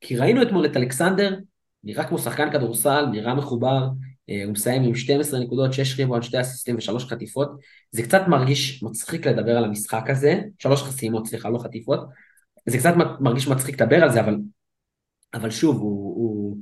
[0.00, 1.38] כי ראינו אתמול את אלכסנדר,
[1.84, 3.88] נראה כמו שחקן כדורסל, נראה מחובר,
[4.44, 7.50] הוא מסיים עם 12 נקודות, 6 ריבון, 2 אסיסטים ו-3 חטיפות.
[7.90, 12.00] זה קצת מרגיש מצחיק לדבר על המשחק הזה, 3 חסימות, סליחה, לא חטיפות.
[12.66, 14.36] זה קצת מרגיש מצחיק לדבר על זה, אבל,
[15.34, 16.56] אבל שוב, הוא, הוא,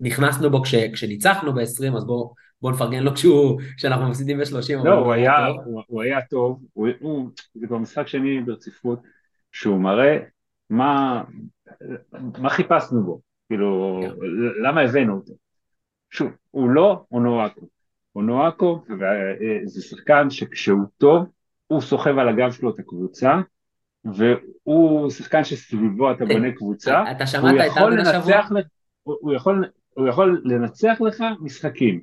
[0.00, 4.84] נכנסנו בו כש, כשניצחנו ב-20, אז בואו בוא נפרגן לו כשהוא, כשאנחנו מפסידים ב-30.
[4.84, 8.98] לא, הוא היה, הוא, הוא היה טוב, הוא, הוא, זה כבר משחק שני ברציפות,
[9.52, 10.18] שהוא מראה
[10.70, 11.24] מה,
[12.38, 14.00] מה חיפשנו בו, כאילו.
[14.62, 15.32] למה הבאנו אותו.
[16.10, 17.66] שוב, הוא לא אונואקו.
[18.16, 18.84] אונואקו
[19.64, 21.26] זה שחקן שכשהוא טוב,
[21.66, 23.40] הוא סוחב על הגב שלו את הקבוצה,
[24.04, 28.40] והוא שחקן שסביבו אתה בונה קבוצה, אתה שמעת את ארבן השבוע?
[29.02, 32.00] הוא יכול הוא יכול לנצח לך משחקים.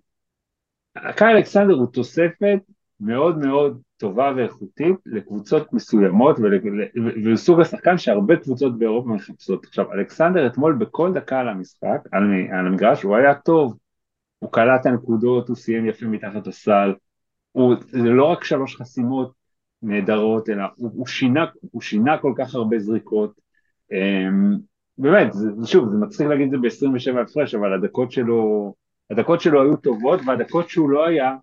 [1.16, 2.60] קאי אלכסנדר הוא תוספת
[3.00, 6.38] מאוד מאוד טובה ואיכותית לקבוצות מסוימות
[7.24, 9.66] והוא סוג השחקן שהרבה קבוצות באירופה מחפשות.
[9.66, 13.78] עכשיו אלכסנדר אתמול בכל דקה על המשחק, על, המגרש, הוא היה טוב,
[14.40, 16.94] הוא קלט את הנקודות, הוא סיים יפה מתחת הסל,
[17.52, 19.32] הוא, זה לא רק שלוש חסימות
[19.82, 23.40] נהדרות, אלא הוא, הוא, שינה, הוא שינה כל כך הרבה זריקות,
[23.92, 28.74] אמ, באמת, זה, שוב, זה מצחיק להגיד את זה ב-27 הפרש, אבל הדקות שלו,
[29.12, 31.36] הדקות שלו היו טובות, והדקות שהוא לא היה,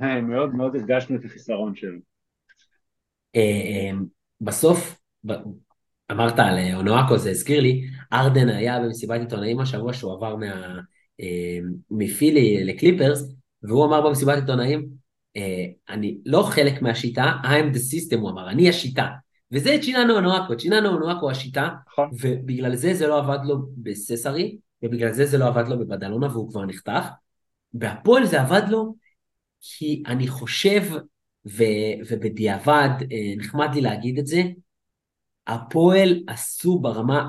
[0.00, 1.98] אה, מאוד מאוד הרגשנו את החיסרון שלו.
[3.36, 3.90] אה, אה,
[4.40, 5.00] בסוף,
[6.12, 7.82] אמרת על אונואקו, זה הזכיר לי,
[8.12, 10.78] ארדן היה במסיבת עיתונאים השבוע שהוא עבר מה,
[11.90, 14.88] מפילי לקליפרס, והוא אמר במסיבת עיתונאים,
[15.88, 19.06] אני לא חלק מהשיטה, I'm the system, הוא אמר, אני השיטה.
[19.52, 22.10] וזה צ'יננו אונואקו, צ'יננו אונואקו השיטה, נכון.
[22.20, 26.50] ובגלל זה זה לא עבד לו בססרי, ובגלל זה זה לא עבד לו בבדלונה והוא
[26.50, 27.04] כבר נחתך.
[27.72, 28.94] בהפועל זה עבד לו
[29.60, 30.82] כי אני חושב,
[31.46, 31.64] ו,
[32.08, 34.42] ובדיעבד, אה, נחמד לי להגיד את זה,
[35.46, 37.28] הפועל עשו ברמה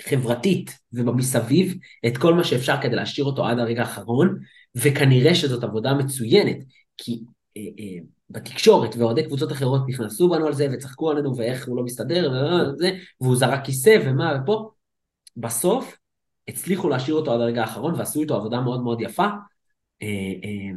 [0.00, 1.74] החברתית אה, ובמסביב
[2.06, 4.38] את כל מה שאפשר כדי להשאיר אותו עד הרגע האחרון,
[4.74, 6.56] וכנראה שזאת עבודה מצוינת,
[6.96, 7.22] כי
[7.56, 7.62] אה,
[8.30, 12.90] בתקשורת ואוהדי קבוצות אחרות נכנסו בנו על זה וצחקו עלינו ואיך הוא לא מסתדר וזה,
[13.20, 14.70] והוא זרק כיסא ומה ופה.
[15.36, 15.98] בסוף
[16.48, 19.26] הצליחו להשאיר אותו עד הרגע האחרון ועשו איתו עבודה מאוד מאוד יפה.
[20.02, 20.06] אה,
[20.44, 20.76] אה,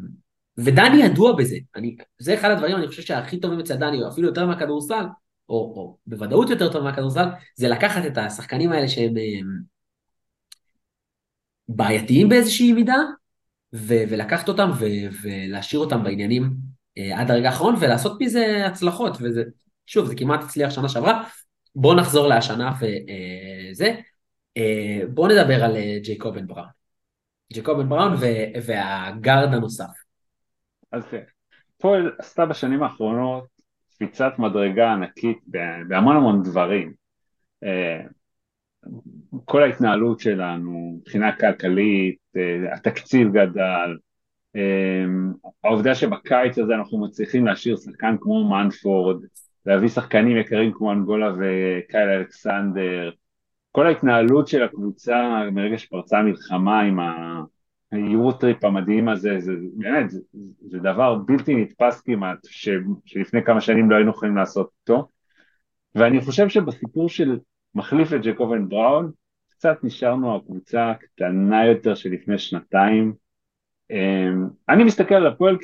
[0.58, 4.46] ודני ידוע בזה, אני, זה אחד הדברים אני חושב שהכי טובים אצל דני, אפילו יותר
[4.46, 5.06] מהכדורסל,
[5.50, 9.62] או, או בוודאות יותר טוב מהכדורסל, זה לקחת את השחקנים האלה שהם הם,
[11.68, 12.98] בעייתיים באיזושהי מידה,
[13.74, 16.50] ו- ולקחת אותם ו- ולהשאיר אותם בעניינים אה,
[17.16, 19.44] עד הרגע האחרון ולעשות מזה הצלחות, וזה,
[19.86, 21.24] שוב, זה כמעט הצליח שנה שעברה.
[21.76, 23.96] בואו נחזור להשנה וזה.
[24.58, 26.68] אה, בואו נדבר על אה, ג'ייקובן בראון.
[27.54, 28.14] ג'ייקובן בראון
[28.66, 29.92] והגארד הנוסף.
[30.92, 31.24] אז כן,
[31.78, 33.48] פועל עשתה בשנים האחרונות
[33.90, 35.38] קפיצת מדרגה ענקית
[35.88, 36.94] בהמון המון דברים.
[39.46, 42.18] כל ההתנהלות שלנו, מבחינה כלכלית,
[42.74, 43.98] התקציב גדל,
[45.64, 49.24] העובדה שבקיץ הזה אנחנו מצליחים להשאיר שחקן כמו מנפורד,
[49.66, 53.12] להביא שחקנים יקרים כמו אנגולה וקייל אלכסנדר,
[53.72, 57.00] כל ההתנהלות של הקבוצה מרגע שפרצה המלחמה עם
[57.92, 60.20] היורוטריפ המדהים הזה, זה באמת, זה,
[60.60, 62.70] זה דבר בלתי נתפס כמעט, ש,
[63.06, 65.08] שלפני כמה שנים לא היינו יכולים לעשות אותו,
[65.96, 67.40] ואני חושב שבסיפור של
[67.76, 69.12] מחליף את ג'קובן בראון,
[69.50, 73.29] קצת נשארנו הקבוצה הקטנה יותר שלפני שנתיים, אמ,
[74.70, 75.58] אני מסתכל על הפועל,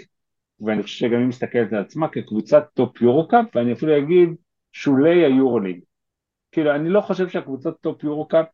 [0.59, 4.29] ואני חושב שגם היא מסתכלת על עצמה כקבוצת טופ יורו-קאפ, ואני אפילו אגיד
[4.71, 5.79] שולי היורו-ליג.
[6.51, 8.45] כאילו, אני לא חושב שהקבוצות טופ יורו-קאפ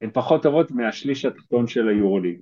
[0.00, 2.40] הן פחות טובות מהשליש התחתון של היורו-ליג.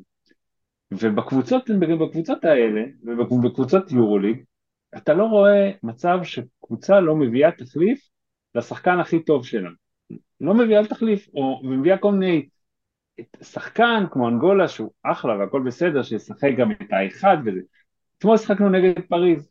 [0.93, 4.43] ובקבוצות, בקבוצות האלה, ובקבוצות יורו-ליג,
[4.97, 8.09] אתה לא רואה מצב שקבוצה לא מביאה תחליף
[8.55, 9.71] לשחקן הכי טוב שלה.
[10.41, 12.49] לא מביאה תחליף, או מביאה כל מיני
[13.42, 17.61] שחקן כמו אנגולה שהוא אחלה והכל בסדר, שישחק גם את האחד וזה.
[18.18, 19.50] אתמול שחקנו נגד פריז.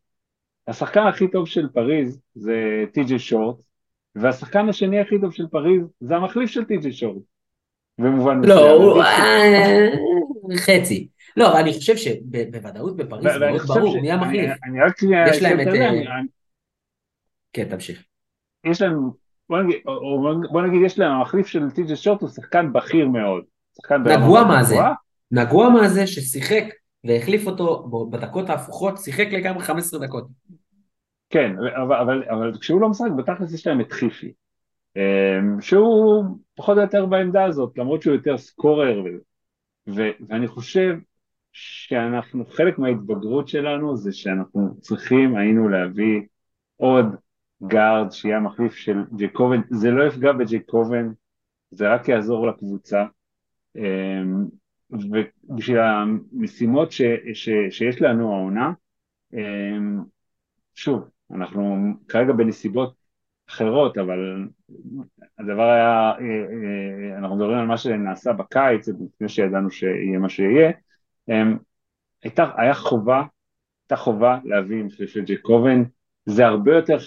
[0.67, 3.55] השחקן הכי טוב של פריז זה טי.ג'י שורט,
[4.15, 7.21] והשחקן השני הכי טוב של פריז זה המחליף של טי.ג'י שורט.
[7.97, 8.57] במובן מסוים.
[8.57, 9.01] לא, הוא...
[9.03, 9.89] אה,
[10.57, 11.07] חצי.
[11.37, 14.51] לא, אבל אני חושב שבוודאות בפריז מאוד ברור, מי המחליף?
[14.63, 15.03] אני רק...
[15.03, 15.67] יש להם את...
[15.67, 15.91] אה,
[17.53, 18.03] כן, תמשיך.
[18.63, 19.09] יש להם,
[19.49, 19.77] בוא נגיד,
[20.51, 23.43] בוא נגיד יש להם, המחליף של טי.ג'י שורט הוא שחקן בכיר מאוד.
[24.05, 24.75] נגוע מה זה?
[25.31, 26.63] נגוע מה זה ששיחק
[27.03, 30.27] והחליף אותו בדקות ההפוכות, שיחק לגמרי 15 דקות.
[31.29, 34.31] כן, אבל, אבל, אבל כשהוא לא משחק, בתכלס יש להם את חיפי,
[34.95, 36.23] אמ, שהוא
[36.55, 39.07] פחות או יותר בעמדה הזאת, למרות שהוא יותר סקורר, ו,
[39.95, 40.95] ו, ואני חושב
[41.51, 46.21] שאנחנו, חלק מההתבגרות שלנו זה שאנחנו צריכים, היינו להביא
[46.77, 47.05] עוד
[47.67, 51.09] גארד שיהיה המחליף של ג'קובן, זה לא יפגע בג'קובן,
[51.71, 53.05] זה רק יעזור לקבוצה,
[54.91, 57.01] ובשביל המשימות ש,
[57.33, 58.71] ש, שיש לנו העונה,
[59.33, 59.99] אמ,
[60.75, 62.95] שוב, אנחנו כרגע בנסיבות
[63.49, 64.47] אחרות, אבל
[65.39, 66.25] הדבר היה, אה,
[67.11, 70.71] אה, אנחנו מדברים על מה שנעשה בקיץ, לפני שידענו שיהיה מה שיהיה,
[71.29, 71.57] אמ,
[72.23, 73.23] הייתה, היה חובה,
[73.83, 75.83] הייתה חובה להביא מחליף של ג'ייקובן,
[76.25, 76.97] זה הרבה יותר,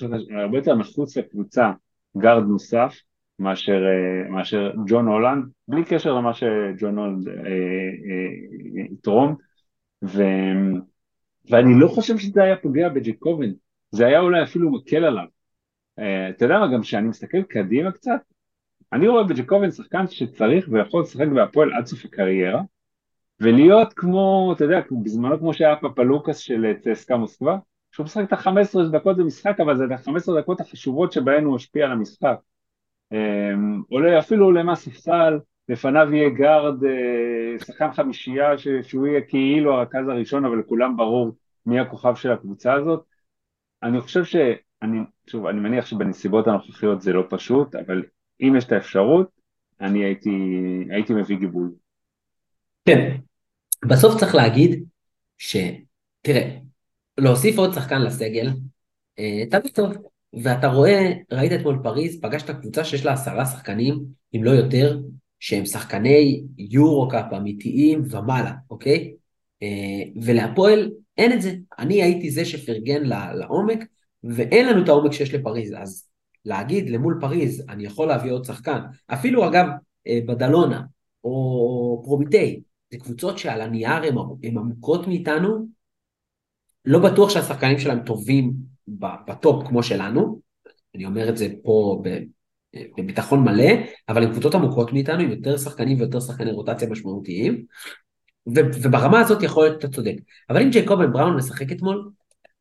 [0.43, 1.73] הרבה יותר נחוץ לקבוצה
[2.19, 3.01] גארד נוסף
[3.41, 7.29] מאשר, אה, מאשר ג'ון הולנד, בלי קשר למה שג'ון הולנד
[8.93, 9.37] יתרום,
[10.05, 10.23] ו,
[11.51, 13.51] ואני לא חושב שזה היה פוגע בג'ייקובן,
[13.91, 15.25] זה היה אולי אפילו מקל עליו.
[16.31, 18.21] אתה יודע מה, גם כשאני מסתכל קדימה קצת,
[18.93, 22.63] אני רואה בג'ייקובן שחקן שצריך ויכול לשחק בהפועל עד סוף הקריירה,
[23.41, 27.59] ולהיות כמו, אתה יודע, בזמנו כמו שהיה פפלוקס של צסקה מוסקבה,
[27.93, 31.85] שהוא משחק את ה-15 דקות במשחק, אבל זה את ה-15 דקות החשובות שבהן הוא השפיע
[31.87, 32.37] על המשחק.
[33.13, 39.75] Um, עולה אפילו עולה מהספסל, לפניו יהיה גארד, uh, שחקן חמישייה, ש- שהוא יהיה כאילו
[39.75, 43.05] הרכז הראשון, אבל לכולם ברור מי הכוכב של הקבוצה הזאת.
[43.83, 48.03] אני חושב שאני, שוב, אני מניח שבנסיבות הנוכחיות זה לא פשוט, אבל
[48.41, 49.29] אם יש את האפשרות,
[49.81, 50.31] אני הייתי,
[50.91, 51.71] הייתי מביא גיבוי.
[52.85, 53.17] כן,
[53.89, 54.85] בסוף צריך להגיד
[55.39, 56.57] שתראה,
[57.19, 58.47] להוסיף עוד שחקן לסגל,
[59.19, 59.93] אה, תמיד טוב,
[60.33, 64.99] ואתה רואה, ראית אתמול פריז, פגשת קבוצה שיש לה עשרה שחקנים, אם לא יותר,
[65.41, 69.15] שהם שחקני יורו-קאפ אמיתיים ומעלה, אוקיי?
[69.63, 71.55] אה, ולהפועל אין את זה.
[71.79, 73.03] אני הייתי זה שפרגן
[73.35, 73.79] לעומק,
[74.25, 75.75] ואין לנו את העומק שיש לפריז.
[75.79, 76.09] אז
[76.45, 79.67] להגיד למול פריז, אני יכול להביא עוד שחקן, אפילו אגב
[80.07, 80.83] אה, בדאלונה,
[81.25, 84.03] או פרומיטיי, זה קבוצות שעל הנייר
[84.43, 85.67] הן עמוקות מאיתנו,
[86.85, 90.41] לא בטוח שהשחקנים שלהם טובים בטופ כמו שלנו,
[90.95, 92.03] אני אומר את זה פה
[92.99, 93.73] בביטחון מלא,
[94.09, 97.65] אבל הן קבוצות עמוקות מאיתנו, עם יותר שחקנים ויותר שחקני רוטציה משמעותיים,
[98.47, 100.15] וברמה הזאת יכול להיות שאתה צודק.
[100.51, 102.11] אבל אם ג'ייקובן בראון משחק אתמול,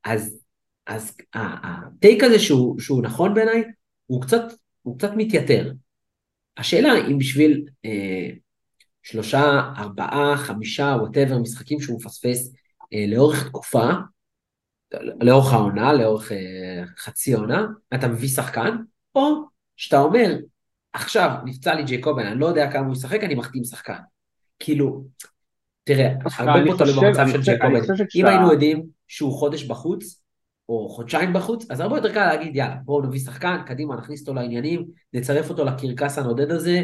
[0.04, 0.40] אז,
[0.88, 3.64] אז ה take הזה שהוא, שהוא נכון בעיניי,
[4.06, 4.42] הוא קצת,
[4.82, 5.72] הוא קצת מתייתר.
[6.58, 8.30] השאלה אם בשביל אה,
[9.04, 12.54] שלושה, ארבעה, חמישה, whatever, משחקים שהוא מפספס
[12.94, 13.90] אה, לאורך תקופה,
[15.22, 18.76] לאורך העונה, לאורך אה, חצי עונה, אתה מביא שחקן,
[19.16, 19.44] או
[19.76, 20.38] שאתה אומר,
[20.94, 23.98] עכשיו נפצע לי ג'ייקובן, אני לא יודע כמה הוא ישחק, אני מחתים שחקן.
[24.60, 25.04] כאילו,
[25.84, 27.94] תראה, הרבה פה תלוי במצב של ג'קובן.
[28.16, 30.22] אם היינו יודעים שהוא חודש בחוץ,
[30.70, 34.34] או חודשיים בחוץ, אז הרבה יותר קל להגיד, יאללה, בואו נביא שחקן, קדימה, נכניס אותו
[34.34, 36.84] לעניינים, נצרף אותו לקרקס הנודד הזה,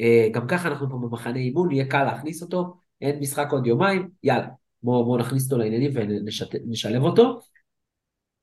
[0.00, 4.08] אה, גם ככה אנחנו פה במחנה אימון, יהיה קל להכניס אותו, אין משחק עוד יומיים,
[4.22, 4.46] יאללה,
[4.82, 7.40] בואו בוא נכניס אותו לעניינים ונשלב אותו.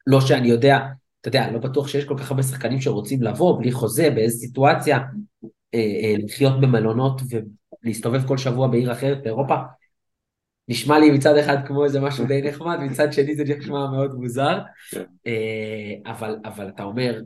[0.08, 0.80] לא שאני יודע,
[1.22, 4.98] אתה יודע, לא בטוח שיש כל כך הרבה שחקנים שרוצים לבוא בלי חוזה, באיזו סיטואציה,
[5.74, 7.22] אה, אה, לחיות במלונות
[7.84, 9.56] ולהסתובב כל שבוע בעיר אחרת באירופה,
[10.68, 14.60] נשמע לי מצד אחד כמו איזה משהו די נחמד, מצד שני זה נשמע מאוד מוזר,
[14.92, 15.04] כן.
[15.28, 17.22] אה, אבל, אבל אתה אומר,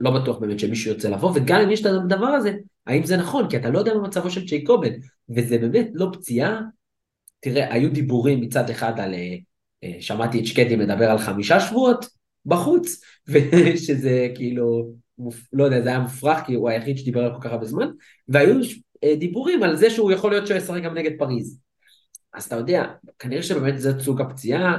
[0.00, 2.52] לא בטוח באמת שמישהו יוצא לבוא, וגם אם יש את הדבר הזה,
[2.86, 3.50] האם זה נכון?
[3.50, 4.92] כי אתה לא יודע מה מצבו של צ'ייקובן,
[5.36, 6.60] וזה באמת לא פציעה.
[7.44, 9.36] תראה, היו דיבורים מצד אחד על, אה,
[9.84, 12.06] אה, שמעתי את שקדי מדבר על חמישה שבועות
[12.46, 14.92] בחוץ, ושזה כאילו,
[15.52, 17.86] לא יודע, זה היה מופרך, כי הוא היחיד שדיבר על כל כך הרבה זמן,
[18.28, 18.54] והיו
[19.18, 21.60] דיבורים על זה שהוא יכול להיות שהוא ישחק גם נגד פריז.
[22.32, 22.84] אז אתה יודע,
[23.18, 24.78] כנראה שבאמת זה סוג הפציעה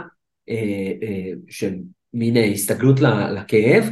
[0.49, 1.76] אה, אה, של
[2.13, 2.99] מין הסתגלות
[3.36, 3.84] לכאב,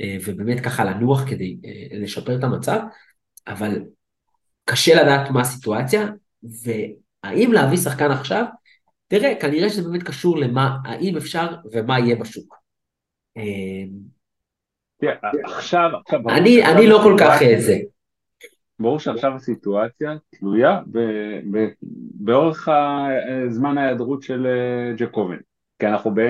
[0.00, 2.80] אה, ובאמת ככה לנוח כדי אה, לשפר את המצב,
[3.46, 3.82] אבל
[4.64, 6.06] קשה לדעת מה הסיטואציה,
[7.24, 8.44] והאם להביא שחקן עכשיו,
[9.08, 12.56] תראה, כנראה שזה באמת קשור למה, האם אפשר ומה יהיה בשוק.
[13.36, 13.84] אה,
[15.44, 15.90] עכשיו,
[16.64, 17.78] אני לא כל כך זה.
[18.78, 20.80] ברור שעכשיו הסיטואציה תלויה
[22.14, 22.68] באורך
[23.48, 25.36] זמן ההיעדרות של אה, ג'קובן,
[25.78, 26.20] כי אנחנו ב...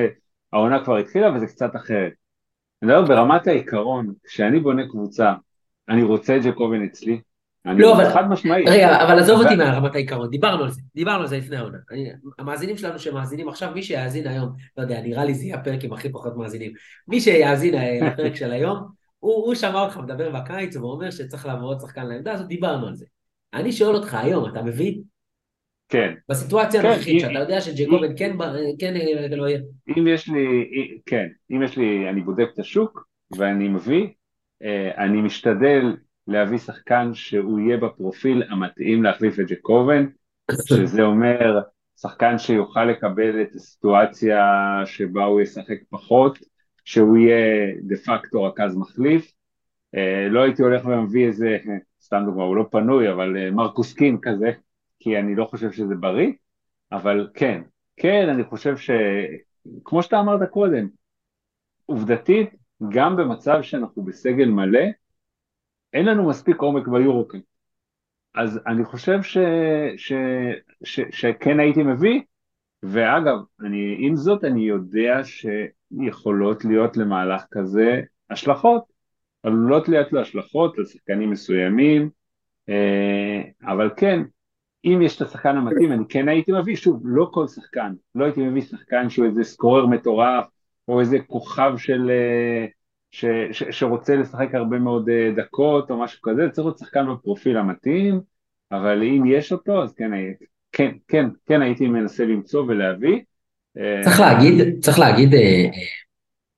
[0.53, 2.13] העונה כבר התחילה וזה קצת אחרת.
[2.83, 5.35] אני מדבר ברמת העיקרון, כשאני בונה קבוצה,
[5.89, 7.21] אני רוצה את ג'קובן אצלי,
[7.67, 8.11] לא, אבל...
[8.11, 8.65] חד משמעי.
[8.69, 11.79] רגע, אבל עזוב אותי מהרמת העיקרון, דיברנו על זה, דיברנו על זה לפני העונה.
[11.91, 15.85] אני- המאזינים שלנו שמאזינים עכשיו, מי שיאזין היום, לא יודע, נראה לי זה יהיה הפרק
[15.85, 16.73] עם הכי פחות מאזינים.
[17.09, 18.79] מי שיאזין אה, לפרק של היום,
[19.19, 23.05] הוא, שמע אותך מדבר בקיץ ואומר שצריך לעבור עוד שחקן לעמדה הזאת, דיברנו על זה.
[23.55, 25.03] אני שואל אותך היום, אתה מבין?
[25.89, 28.37] כן, בסיטואציה כן, הנוכחית, שאתה יודע שג'קובן כן,
[28.79, 29.61] כן אה, לא יהיה.
[29.99, 30.69] אם יש לי,
[31.07, 33.07] כן, אם יש לי, אני בודק את השוק
[33.37, 34.07] ואני מביא,
[34.63, 35.97] אה, אני משתדל
[36.29, 40.07] להביא שחקן שהוא יהיה בפרופיל המתאים להחליף את ג'קובן,
[40.69, 41.61] שזה אומר
[42.01, 44.43] שחקן שיוכל לקבל את הסיטואציה
[44.85, 46.39] שבה הוא ישחק פחות,
[46.85, 49.33] שהוא יהיה דה פקטו רכז מחליף.
[49.95, 51.59] אה, לא הייתי הולך ומביא איזה,
[52.03, 54.53] סתם דוגמא, הוא לא פנוי, אבל אה, מרקוס קין כזה,
[55.01, 56.33] כי אני לא חושב שזה בריא,
[56.93, 57.63] אבל כן,
[57.97, 58.91] כן, אני חושב ש...
[59.85, 60.89] כמו שאתה אמרת קודם,
[61.87, 62.51] עובדתית,
[62.89, 64.81] גם במצב שאנחנו בסגל מלא,
[65.97, 67.41] אין לנו מספיק עומק ביורוקאפ.
[68.35, 69.39] אז אני חושב ש,
[69.97, 70.13] ש,
[70.85, 72.21] ש, שכן הייתי מביא,
[72.83, 78.85] ואגב, אני, עם זאת אני יודע שיכולות להיות למהלך כזה השלכות,
[79.43, 82.11] עלולות להיות לו השלכות על שחקנים מסוימים,
[82.69, 84.23] אה, אבל כן,
[84.85, 88.41] אם יש את השחקן המתאים, אני כן הייתי מביא, שוב, לא כל שחקן, לא הייתי
[88.41, 90.45] מביא שחקן שהוא איזה סקורר מטורף,
[90.89, 92.11] או איזה כוכב של...
[92.11, 92.67] אה,
[93.11, 97.57] ש, ש, שרוצה לשחק הרבה מאוד אה, דקות או משהו כזה, צריך להיות שחקן בפרופיל
[97.57, 98.21] המתאים,
[98.73, 103.21] אבל אם יש אותו, אז כן, הייתי- כן, כן, כן הייתי מנסה למצוא ולהביא.
[103.79, 105.69] אה, צריך להגיד, צריך להגיד אה, אה,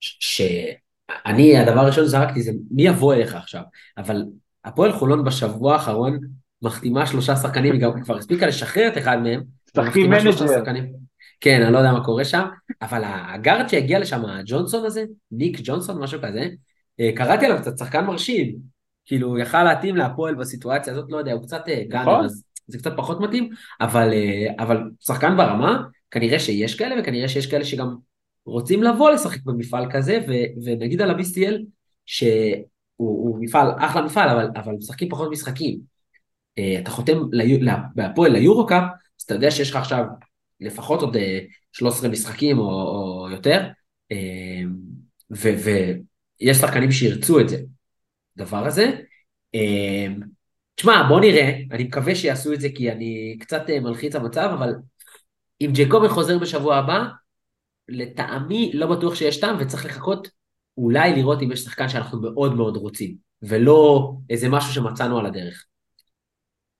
[0.01, 3.63] שאני, הדבר הראשון שזרקתי זה מי יבוא אליך עכשיו,
[3.99, 4.23] אבל
[4.65, 6.19] הפועל חולון בשבוע האחרון
[6.63, 9.41] מחתימה שלושה שחקנים, היא גם כבר הספיקה לשחרר את אחד מהם,
[9.71, 10.83] שחקי מחתימה שלושה מנג'ר.
[11.41, 12.45] כן, אני לא יודע מה קורה שם,
[12.83, 16.49] אבל הגארד שהגיע לשם, הג'ונסון הזה, ניק ג'ונסון, משהו כזה,
[17.01, 18.57] אה, קראתי עליו קצת שחקן מרשים,
[19.07, 22.25] כאילו יכל להתאים להפועל בסיטואציה הזאת, לא יודע, הוא קצת אה, גאנר, נכון.
[22.25, 27.47] אז זה קצת פחות מתאים, אבל, אה, אבל שחקן ברמה, כנראה שיש כאלה, וכנראה שיש
[27.47, 27.97] כאלה שגם
[28.47, 30.33] רוצים לבוא לשחק במפעל כזה, ו,
[30.65, 31.55] ונגיד על ה-BCL,
[32.07, 32.65] שהוא
[32.97, 35.99] הוא מפעל, אחלה מפעל, אבל, אבל משחקים פחות משחקים.
[36.83, 37.19] אתה חותם
[37.95, 38.83] בהפועל ליורו-קאפ,
[39.21, 40.05] אז אתה יודע שיש לך עכשיו
[40.61, 41.39] לפחות עוד אה,
[41.73, 43.67] 13 משחקים או, או יותר,
[44.13, 44.63] אה,
[45.31, 47.63] ו- ויש שחקנים שירצו את זה,
[48.37, 48.91] הדבר הזה.
[49.55, 50.07] אה,
[50.75, 54.75] תשמע, בוא נראה, אני מקווה שיעשו את זה כי אני קצת אה, מלחיץ המצב, אבל
[55.61, 57.05] אם ג'קובן חוזר בשבוע הבא,
[57.89, 60.29] לטעמי לא בטוח שיש טעם וצריך לחכות
[60.79, 65.65] אולי לראות אם יש שחקן שאנחנו מאוד מאוד רוצים, ולא איזה משהו שמצאנו על הדרך.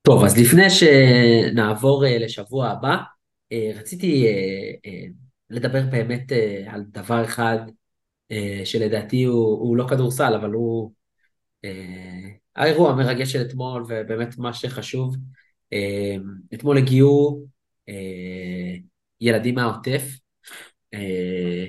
[0.03, 3.03] טוב, אז לפני שנעבור אה, לשבוע הבא, אה,
[3.53, 5.05] רציתי אה, אה,
[5.51, 7.59] לדבר באמת אה, על דבר אחד
[8.31, 10.93] אה, שלדעתי הוא, הוא לא כדורסל, אבל הוא
[11.65, 15.17] אה, האירוע המרגש של אתמול, ובאמת מה שחשוב.
[15.73, 16.17] אה,
[16.55, 17.47] אתמול הגיעו
[17.89, 18.75] אה,
[19.21, 20.03] ילדים מהעוטף
[20.95, 21.67] אה,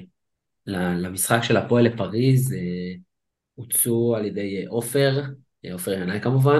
[0.67, 2.93] למשחק של הפועל לפריז, אה,
[3.55, 5.23] הוצאו על ידי אה, עופר,
[5.65, 6.59] אה, עופר ינאי כמובן.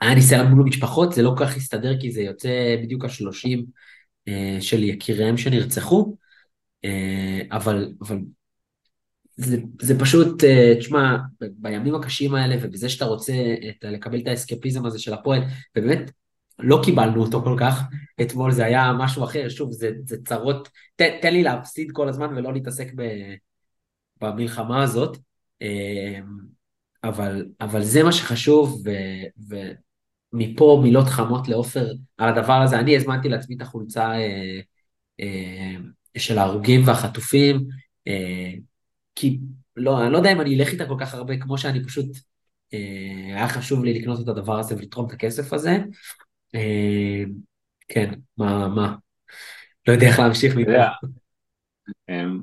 [0.00, 3.66] היה ניסיון מול משפחות, זה לא כל כך הסתדר כי זה יוצא בדיוק השלושים
[4.28, 6.16] אה, של יקיריהם שנרצחו,
[6.84, 8.18] אה, אבל, אבל
[9.36, 13.32] זה, זה פשוט, אה, תשמע, בימים הקשים האלה ובזה שאתה רוצה
[13.68, 15.40] את, לקבל את האסקפיזם הזה של הפועל,
[15.76, 16.10] ובאמת
[16.58, 17.82] לא קיבלנו אותו כל כך,
[18.22, 22.36] אתמול זה היה משהו אחר, שוב, זה, זה צרות, ת, תן לי להפסיד כל הזמן
[22.36, 23.02] ולא להתעסק ב,
[24.20, 25.18] במלחמה הזאת,
[27.04, 28.82] אבל, אבל זה מה שחשוב,
[29.48, 29.56] ו,
[30.32, 34.60] ומפה מילות חמות לעופר על הדבר הזה, אני הזמנתי לעצמי את החולצה אה,
[35.20, 35.76] אה,
[36.18, 37.66] של ההרוגים והחטופים,
[38.08, 38.52] אה,
[39.14, 39.38] כי
[39.76, 42.06] לא, אני לא יודע אם אני אלך איתה כל כך הרבה, כמו שאני פשוט,
[42.74, 45.78] אה, היה חשוב לי לקנות את הדבר הזה ולתרום את הכסף הזה.
[46.54, 47.24] אה,
[47.88, 48.96] כן, מה, מה?
[49.88, 50.70] לא יודע איך להמשיך מפה.
[52.08, 52.40] אמ,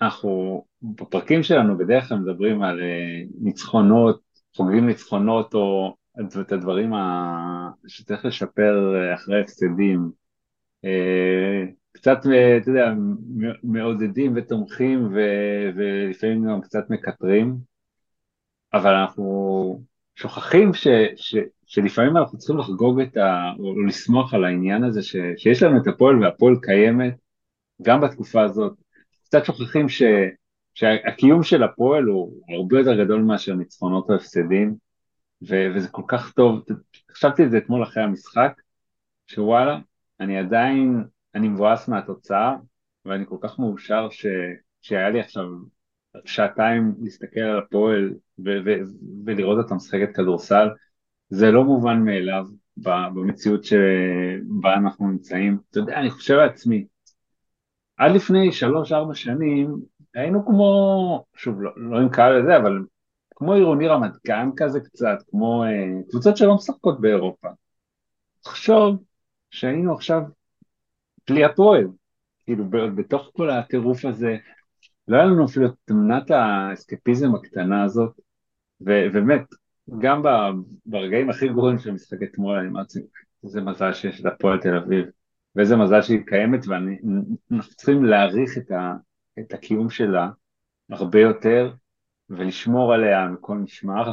[0.00, 4.20] אנחנו בפרקים שלנו בדרך כלל מדברים על אה, ניצחונות,
[4.56, 10.10] חוגגים ניצחונות או את הדברים ה- שצריך לשפר אה, אחרי הפסדים.
[10.84, 12.92] אה, קצת, אה, אתה יודע,
[13.62, 17.56] מעודדים ותומכים ו- ולפעמים גם קצת מקטרים,
[18.74, 19.82] אבל אנחנו
[20.16, 20.86] שוכחים ש,
[21.16, 21.36] ש,
[21.66, 23.52] שלפעמים אנחנו צריכים לחגוג את ה...
[23.58, 27.14] או לשמוח על העניין הזה ש, שיש לנו את הפועל והפועל קיימת
[27.82, 28.72] גם בתקופה הזאת.
[29.24, 30.02] קצת שוכחים ש,
[30.74, 34.76] שהקיום של הפועל הוא הרבה יותר גדול מאשר ניצחונות או הפסדים,
[35.48, 36.64] ו- וזה כל כך טוב,
[37.12, 38.52] חשבתי על זה אתמול אחרי המשחק,
[39.26, 39.78] שוואלה,
[40.20, 42.56] אני עדיין, אני מבואס מהתוצאה,
[43.04, 44.26] ואני כל כך מאושר ש-
[44.82, 45.44] שהיה לי עכשיו
[46.24, 48.80] שעתיים להסתכל על הפועל ו- ו-
[49.26, 50.68] ולראות אותה משחקת כדורסל,
[51.30, 52.44] זה לא מובן מאליו
[52.76, 55.58] במציאות שבה אנחנו נמצאים.
[55.70, 56.86] אתה יודע, אני חושב לעצמי,
[57.96, 59.76] עד לפני שלוש-ארבע שנים
[60.14, 62.78] היינו כמו, שוב, לא, לא עם קהל לזה, אבל
[63.42, 67.48] כמו עירוני רמת גן כזה קצת, כמו אה, קבוצות שלא משחקות באירופה.
[68.40, 69.02] תחשוב
[69.50, 70.22] שהיינו עכשיו
[71.30, 71.86] בלי הפועל,
[72.44, 74.36] כאילו בתוך כל הטירוף הזה,
[75.08, 78.20] לא היה לנו אפילו תמונת האסקפיזם הקטנה הזאת,
[78.80, 79.42] ובאמת,
[79.98, 80.22] גם
[80.86, 82.98] ברגעים הכי גרועים של המשחק אתמול, אני אמרתי,
[83.44, 85.06] איזה מזל שיש את הפועל תל אביב,
[85.56, 88.70] ואיזה מזל שהיא קיימת, ואנחנו צריכים להעריך את,
[89.38, 90.28] את הקיום שלה
[90.90, 91.72] הרבה יותר,
[92.36, 94.12] ולשמור עליה מכל משמר,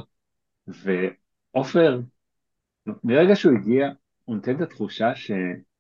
[0.68, 2.00] ועופר,
[3.04, 3.90] מרגע שהוא הגיע,
[4.26, 5.32] הוא נותן את התחושה ש,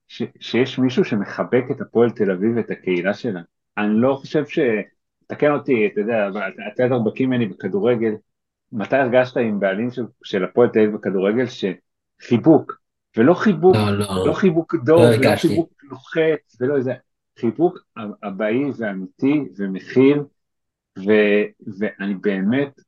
[0.07, 3.41] ש, שיש מישהו שמחבק את הפועל תל אביב ואת הקהילה שלה.
[3.77, 4.59] אני לא חושב ש...
[5.27, 6.27] תקן אותי, אתה יודע,
[6.73, 8.11] אתה יותר בקיא ממני בכדורגל,
[8.71, 12.73] מתי הרגשת עם בעלים של, של הפועל תל אביב בכדורגל שחיבוק,
[13.17, 16.93] ולא חיבוק, לא, לא, לא חיבוק דוב, לא, לא חיבוק לוחץ, ולא איזה,
[17.39, 17.77] חיבוק
[18.23, 20.19] אבאי ואמיתי ומכיל,
[21.07, 21.11] ו,
[21.79, 22.81] ואני באמת,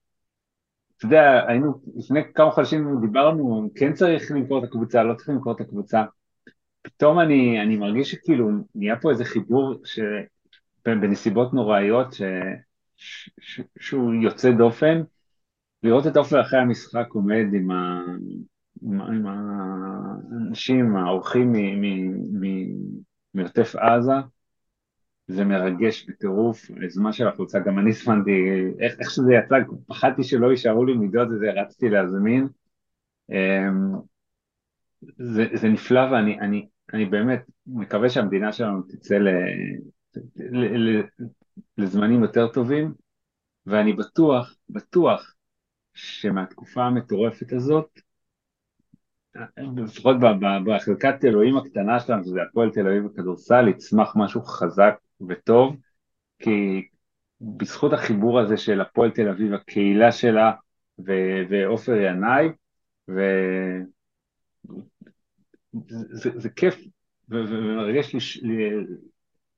[0.97, 5.53] אתה יודע, היינו, לפני כמה חודשים דיברנו, כן צריך למכור את הקבוצה, לא צריך למכור
[5.53, 6.03] את הקבוצה.
[6.81, 9.99] פתאום אני, אני מרגיש שכאילו נהיה פה איזה חיבור ש...
[10.85, 12.21] בנסיבות נוראיות ש...
[12.95, 13.29] ש...
[13.39, 13.61] ש...
[13.79, 15.01] שהוא יוצא דופן.
[15.83, 18.01] לראות את עופר אחרי המשחק עומד עם, ה...
[18.81, 21.53] עם, עם האנשים, האורחים
[23.33, 24.13] מעוטף עזה,
[25.31, 28.31] זה מרגש בטירוף, זמן של החולצה, גם אני הזמנתי,
[28.79, 29.55] איך, איך שזה יצא,
[29.87, 32.47] פחדתי שלא יישארו לי מידות וזה, רצתי להזמין.
[33.29, 33.93] אמ,
[35.17, 39.27] זה, זה נפלא ואני אני, אני באמת מקווה שהמדינה שלנו תצא ל,
[40.35, 41.03] ל, ל,
[41.77, 42.93] לזמנים יותר טובים,
[43.65, 45.33] ואני בטוח, בטוח,
[45.93, 47.99] שמהתקופה המטורפת הזאת,
[49.77, 50.15] לפחות
[50.65, 54.95] בחלקת אלוהים הקטנה שלנו, שזה הפועל תל אביב בכדורסל, יצמח משהו חזק
[55.29, 55.75] וטוב,
[56.39, 56.87] כי
[57.41, 60.51] בזכות החיבור הזה של הפועל תל אביב, הקהילה שלה
[61.49, 62.47] ועופר ינאי,
[63.07, 63.83] וזה
[66.11, 66.75] זה, כיף
[67.29, 68.19] ומרגש לי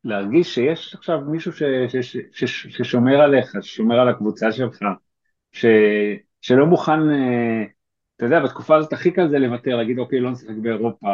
[0.03, 4.79] להרגיש שיש עכשיו מישהו ש, ש, ש, ש, ששומר עליך, ששומר על הקבוצה שלך,
[5.51, 5.65] ש,
[6.41, 7.63] שלא מוכן, אה,
[8.15, 11.07] אתה יודע, בתקופה הזאת הכי קל זה לוותר, להגיד אוקיי, לא נשחק באירופה,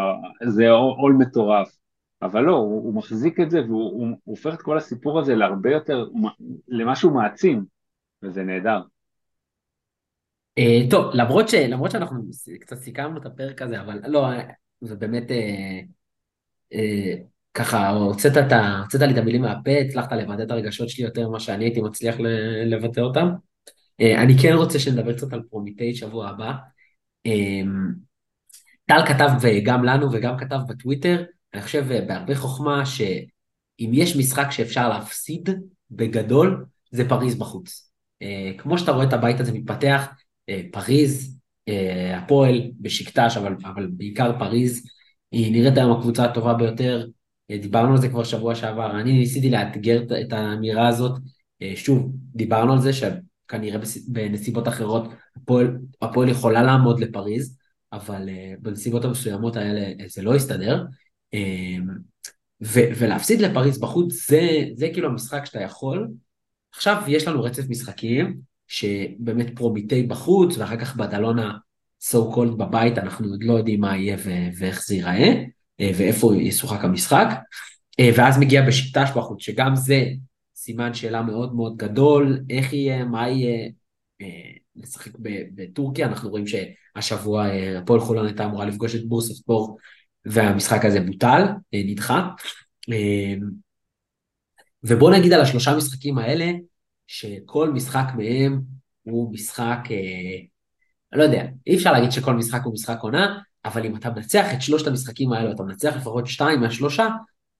[0.47, 1.78] זה עול מטורף.
[2.21, 5.35] אבל לא, הוא, הוא מחזיק את זה והוא הוא, הוא הופך את כל הסיפור הזה
[5.35, 6.05] להרבה יותר,
[6.67, 7.65] למשהו מעצים,
[8.23, 8.81] וזה נהדר.
[10.59, 12.23] Uh, טוב, למרות, ש, למרות שאנחנו
[12.59, 14.27] קצת סיכמנו את הפרק הזה, אבל לא,
[14.81, 15.83] זה באמת, uh,
[16.73, 16.77] uh,
[17.53, 18.53] ככה, הוצאת, את
[18.83, 22.15] הוצאת לי את המילים מהפה, הצלחת לבטא את הרגשות שלי יותר ממה שאני הייתי מצליח
[22.65, 23.29] לבטא אותם.
[24.01, 26.53] אה, אני כן רוצה שנדבר קצת על פרומיטי שבוע הבא.
[27.25, 27.61] אה,
[28.85, 29.29] טל כתב
[29.63, 31.23] גם לנו וגם כתב בטוויטר,
[31.53, 35.49] אני חושב אה, בהרבה חוכמה, שאם יש משחק שאפשר להפסיד
[35.91, 37.91] בגדול, זה פריז בחוץ.
[38.57, 40.07] כמו שאתה רואה את הבית הזה מתפתח,
[40.71, 41.39] פריז,
[42.15, 44.87] הפועל בשקטש, אבל, אבל בעיקר פריז,
[45.31, 47.07] היא נראית היום הקבוצה הטובה ביותר,
[47.51, 51.19] דיברנו על זה כבר שבוע שעבר, אני ניסיתי לאתגר את האמירה הזאת,
[51.75, 52.91] שוב, דיברנו על זה
[53.47, 55.03] כנראה בנסיבות אחרות
[55.35, 57.57] הפועל, הפועל יכולה לעמוד לפריז,
[57.93, 58.29] אבל
[58.59, 60.83] בנסיבות המסוימות האלה אה, זה לא יסתדר.
[61.35, 61.89] Um,
[62.61, 66.07] ו- ולהפסיד לפריז בחוץ זה, זה כאילו המשחק שאתה יכול.
[66.75, 71.57] עכשיו יש לנו רצף משחקים שבאמת פרומיטי בחוץ ואחר כך בדלונה
[72.03, 75.43] so called בבית אנחנו עוד לא יודעים מה יהיה ו- ואיך זה ייראה
[75.79, 77.27] ואיפה ישוחק המשחק.
[78.15, 80.05] ואז מגיע בשיטש בחוץ שגם זה
[80.55, 83.69] סימן שאלה מאוד מאוד גדול, איך יהיה, מה יהיה,
[84.21, 85.11] אה, לשחק
[85.55, 89.77] בטורקיה, אנחנו רואים שהשבוע אה, הפועל חולון הייתה אמורה לפגוש את בורס הספור
[90.25, 91.41] והמשחק הזה בוטל,
[91.73, 92.29] אה, נדחה.
[94.83, 96.51] ובוא נגיד על השלושה משחקים האלה,
[97.07, 98.61] שכל משחק מהם
[99.01, 99.79] הוא משחק,
[101.13, 104.45] אני לא יודע, אי אפשר להגיד שכל משחק הוא משחק עונה, אבל אם אתה מנצח
[104.53, 107.07] את שלושת המשחקים האלו, אתה מנצח לפחות שתיים מהשלושה,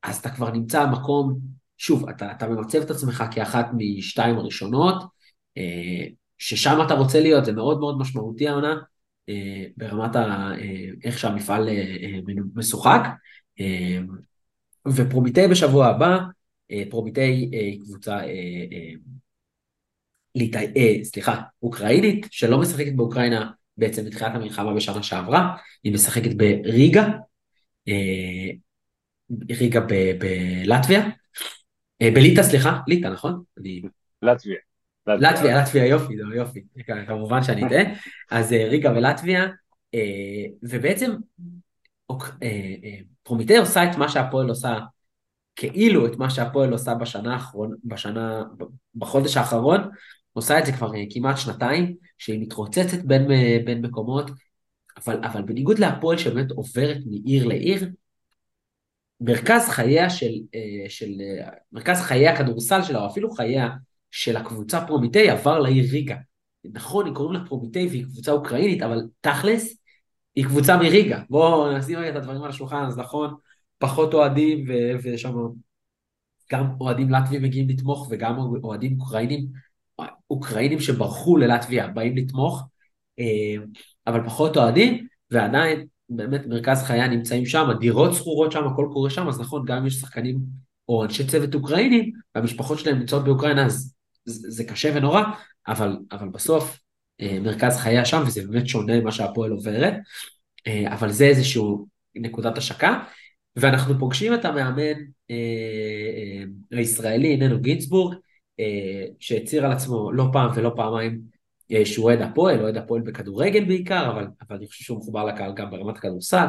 [0.03, 1.39] אז אתה כבר נמצא מקום
[1.77, 5.03] שוב, אתה, אתה ממצב את עצמך כאחת משתיים הראשונות,
[5.57, 6.05] אה,
[6.37, 8.79] ששם אתה רוצה להיות, זה מאוד מאוד משמעותי העונה, אה,
[9.77, 11.69] ברמת ה, אה, איך שהמפעל
[12.55, 13.01] משוחק.
[14.87, 16.17] ופרומיטי בשבוע הבא,
[16.89, 17.51] פרומיטי
[17.83, 18.19] קבוצה,
[20.35, 27.07] ליטאי, סליחה, אוקראינית, שלא משחקת באוקראינה, בעצם מתחילת המלחמה בשנה שעברה, היא משחקת בריגה,
[29.49, 29.81] ריגה
[30.19, 31.09] בלטביה,
[32.03, 33.43] בליטא סליחה, ליטא נכון?
[34.21, 34.68] לטביה.
[35.15, 36.63] לטביה, לטביה, יופי, יופי,
[37.07, 37.83] כמובן שאני אטעה,
[38.31, 39.47] אז ריגה ולטביה,
[40.63, 41.11] ובעצם
[43.23, 44.79] פרומיטי עושה את מה שהפועל עושה
[45.59, 48.43] כאילו את מה שהפועל עושה בשנה האחרונה, בשנה,
[48.95, 49.89] בחודש האחרון,
[50.33, 54.31] עושה את זה כבר אה, כמעט שנתיים, שהיא מתרוצצת בין, אה, בין מקומות,
[54.97, 57.89] אבל, אבל בניגוד להפועל שבאמת עוברת מעיר לעיר,
[59.21, 61.11] מרכז חייה של, אה, של,
[61.71, 63.69] מרכז חיי הכדורסל שלה, או אפילו חייה
[64.11, 66.15] של הקבוצה פרומיטי עבר לעיר ריגה.
[66.63, 69.77] נכון, היא קוראים לה פרומיטי והיא קבוצה אוקראינית, אבל תכלס,
[70.35, 71.21] היא קבוצה מריגה.
[71.29, 73.33] בואו נשים רגע את הדברים על השולחן, אז נכון,
[73.77, 74.65] פחות אוהדים,
[75.03, 75.33] ויש שם
[76.51, 79.47] גם אוהדים לטבים מגיעים לתמוך, וגם אוהדים אוקראינים,
[80.29, 82.63] אוקראינים שברחו ללטביה, באים לתמוך,
[83.19, 83.55] אה,
[84.07, 89.27] אבל פחות אוהדים, ועדיין באמת מרכז חייה נמצאים שם, דירות שכורות שם, הכל קורה שם,
[89.27, 90.39] אז נכון, גם אם יש שחקנים
[90.89, 93.95] או אנשי צוות אוקראינים, והמשפחות שלהם נמצאות באוקראינה, אז
[94.25, 95.21] זה, קשה ונורא,
[95.67, 96.79] אבל, אבל בסוף
[97.21, 99.93] אה, מרכז חייה שם, וזה באמת שונה ממה שהפועל עוברת,
[100.67, 103.03] אה, אבל זה איזשהו נקודת השקה.
[103.55, 105.01] ואנחנו פוגשים את המאמן
[105.31, 108.17] אה, הישראלי, איננו גינסבורג,
[108.59, 111.21] אה, שהצהיר על עצמו לא פעם ולא פעמיים
[111.85, 115.71] שהוא אוהד הפועל, אוהד הפועל בכדורגל בעיקר, אבל, אבל אני חושב שהוא מחובר לקהל גם
[115.71, 116.45] ברמת הכדורסל,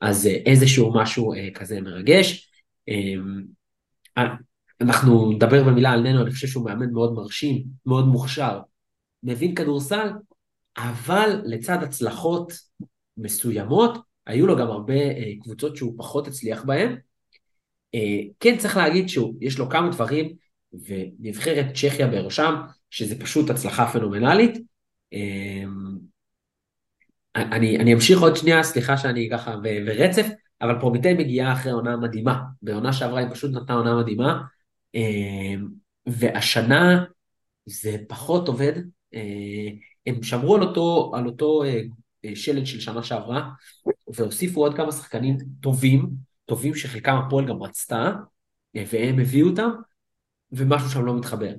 [0.00, 2.50] אז איזשהו משהו כזה מרגש.
[4.80, 8.60] אנחנו נדבר במילה על ננו, אני חושב שהוא מאמן מאוד מרשים, מאוד מוכשר,
[9.22, 10.08] מבין כדורסל,
[10.76, 12.52] אבל לצד הצלחות
[13.16, 16.96] מסוימות, היו לו גם הרבה אה, קבוצות שהוא פחות הצליח בהן.
[17.94, 20.34] אה, כן, צריך להגיד שיש לו כמה דברים,
[20.86, 22.54] ונבחרת צ'כיה בראשם,
[22.90, 24.58] שזה פשוט הצלחה פנומנלית.
[25.12, 25.64] אה,
[27.36, 30.26] אני, אני אמשיך עוד שנייה, סליחה שאני ככה ברצף,
[30.60, 32.40] אבל פרומיטי מגיעה אחרי עונה מדהימה.
[32.62, 34.42] בעונה שעברה היא פשוט נתנה עונה מדהימה,
[36.06, 37.04] והשנה
[37.66, 38.72] זה פחות עובד.
[39.14, 39.68] אה,
[40.06, 41.80] הם שמרו על אותו, על אותו אה,
[42.34, 43.50] שלד של שנה שעברה,
[44.08, 46.10] והוסיפו עוד כמה שחקנים טובים,
[46.44, 48.12] טובים שחלקם הפועל גם רצתה,
[48.74, 49.70] והם הביאו אותם,
[50.52, 51.54] ומשהו שם לא מתחבר.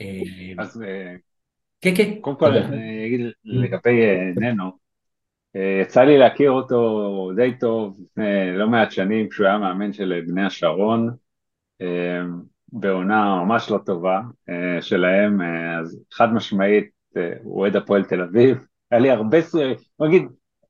[0.00, 0.22] אה,
[0.58, 1.14] אז אה,
[1.80, 2.20] כן, כן.
[2.20, 4.86] קודם כל אני אגיד לגבי אה, ננו,
[5.82, 10.44] יצא לי להכיר אותו די טוב לפני לא מעט שנים כשהוא היה מאמן של בני
[10.44, 11.16] השרון,
[12.72, 14.20] בעונה ממש לא טובה
[14.80, 15.40] שלהם,
[15.80, 16.90] אז חד משמעית
[17.42, 19.38] הוא אוהד הפועל תל אביב, היה לי הרבה,
[19.98, 20.22] בוא נגיד,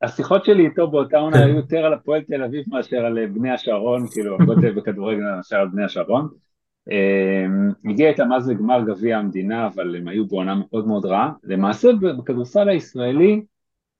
[0.02, 3.50] השיחות שלי איתו באותה עונה היו יותר על הפועל תל אביב מאשר על אה, בני
[3.50, 6.28] השרון, כאילו, יותר בכדורגל מאשר על בני השרון.
[6.90, 11.32] אמ, הגיע איתם אז לגמר גביע המדינה, אבל הם היו בעונה מאוד מאוד רעה.
[11.44, 13.42] למעשה בכדורסל הישראלי,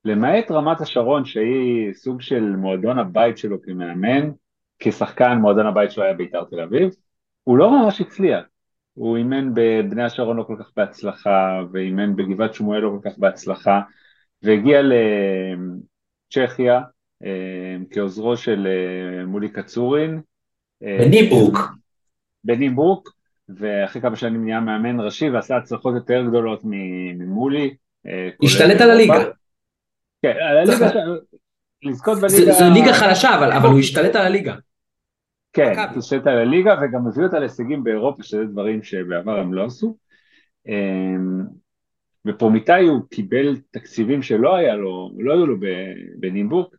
[0.04, 4.30] למעט רמת השרון שהיא סוג של מועדון הבית שלו כמאמן,
[4.78, 6.90] כשחקן מועדון הבית שלו היה בית"ר תל אביב,
[7.44, 8.44] הוא לא ממש הצליח.
[8.94, 13.80] הוא אימן בבני השרון לא כל כך בהצלחה, ואימן בגבעת שמואל לא כל כך בהצלחה,
[14.42, 14.80] והגיע
[16.32, 16.80] לצ'כיה
[17.24, 20.20] אה, כעוזרו של אה, מולי קצורין.
[20.82, 21.58] אה, בניברוק.
[22.44, 23.16] בניברוק,
[23.48, 27.74] ואחרי כמה שנים נהיה מאמן ראשי ועשה הצלחות יותר גדולות ממולי.
[28.42, 29.24] השתלט על הליגה.
[30.22, 30.90] כן, על הליגה,
[31.82, 32.52] לזכות בליגה...
[32.52, 34.54] זו ליגה חלשה, אבל הוא השתלט על הליגה.
[35.56, 39.96] כן, השתלט על הליגה וגם הביא אותה להישגים באירופה, שזה דברים שבעבר הם לא עשו.
[42.26, 45.56] ופרומיטאי הוא קיבל תקציבים שלא היה לו, לא היו לו
[46.18, 46.74] בנימבוק.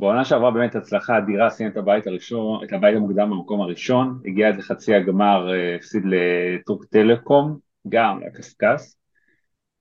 [0.00, 4.48] בעונה שעברה באמת הצלחה אדירה, סיים את הבית הראשון, את הבית המוקדם במקום הראשון, הגיע
[4.48, 7.58] עד לחצי הגמר, אה, הפסיד לטורק טלקום,
[7.88, 8.80] גם לקשקש,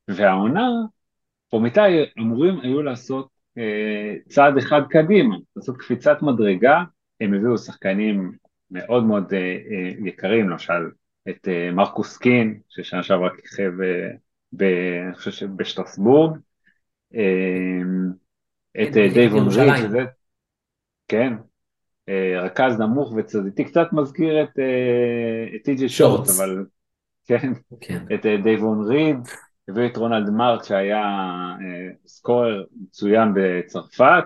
[0.08, 0.70] והעונה,
[1.50, 3.28] פרומיטאי אמורים היו לעשות
[3.58, 6.84] אה, צעד אחד קדימה, לעשות קפיצת מדרגה,
[7.22, 8.32] הם הביאו שחקנים
[8.72, 10.90] מאוד מאוד אה, אה, יקרים, למשל
[11.30, 13.72] את אה, מרקוס קין, ששנה שעברה כיכב
[14.60, 16.38] אני חושב שבשטרסבורג,
[18.82, 20.04] את כן, דייבון ריד, שזה,
[21.08, 21.34] כן,
[22.42, 24.50] רכז נמוך וצדיתי, קצת מזכיר את
[25.64, 26.66] טי.ג'י שורטס, אבל
[27.26, 28.06] כן, כן.
[28.14, 29.18] את דייבון ריד,
[29.70, 31.04] הביא את רונלד מרק שהיה
[32.08, 34.26] סקורר מצוין בצרפת,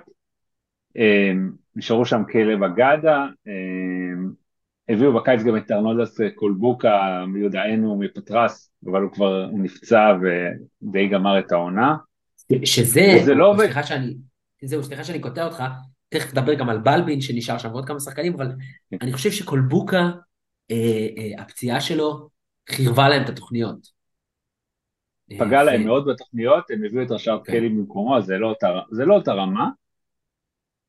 [1.75, 4.31] נשארו שם כלב אגדה, אמ,
[4.89, 11.51] הביאו בקיץ גם את ארנולדס קולבוקה מיודענו מפטרס, אבל הוא כבר נפצע ודי גמר את
[11.51, 11.95] העונה.
[12.63, 14.15] שזה, לא סליחה שאני,
[14.63, 15.63] זהו, סליחה שאני קוטע אותך,
[16.09, 18.51] תכף נדבר גם על בלבין שנשאר שם ועוד כמה שחקנים, אבל
[18.91, 18.97] כן.
[19.01, 20.09] אני חושב שקולבוקה,
[20.71, 22.29] אה, אה, הפציעה שלו
[22.69, 23.99] חירבה להם את התוכניות.
[25.39, 27.51] פגע להם מאוד בתוכניות, הם הביאו את רשארד כן.
[27.51, 28.55] קלי במקומו, זה לא
[28.91, 29.69] זה לא אותה רמה,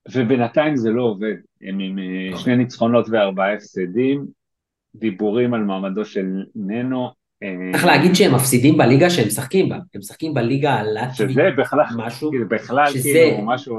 [0.09, 2.45] ובינתיים זה לא עובד, הם עם אה, אוקיי.
[2.45, 4.27] שני ניצחונות וארבעה הפסדים,
[4.95, 7.11] דיבורים על מעמדו של ננו,
[7.43, 11.85] אה, צריך להגיד שהם מפסידים בליגה שהם משחקים בה, הם משחקים בליגה הלטבית, שזה בכלל,
[11.97, 13.77] משהו, כאילו, בכלל שזה כאילו משהו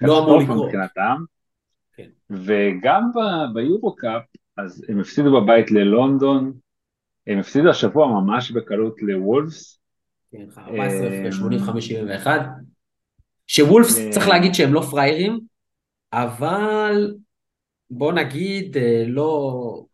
[0.00, 0.64] לא אמור לקרות.
[0.64, 1.16] מבחינתם,
[1.96, 2.08] כן.
[2.30, 4.22] וגם ב- ביורו-קאפ,
[4.56, 6.52] אז הם הפסידו בבית ללונדון,
[7.26, 9.80] הם הפסידו השבוע ממש בקלות לוולפס,
[10.32, 11.40] כן, 14 אה, הפרש,
[12.24, 12.26] 85-71,
[13.46, 15.40] שוולפס, אה, צריך להגיד שהם לא פראיירים,
[16.12, 17.14] אבל
[17.90, 19.84] בוא נגיד, אה, לא,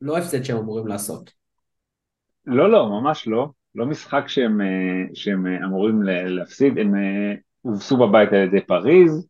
[0.00, 1.32] לא הפסד שהם אמורים לעשות.
[2.46, 3.48] לא, לא, ממש לא.
[3.74, 6.94] לא משחק שהם, אה, שהם אמורים להפסיד, הם
[7.60, 9.28] הובסו בבית על ידי פריז,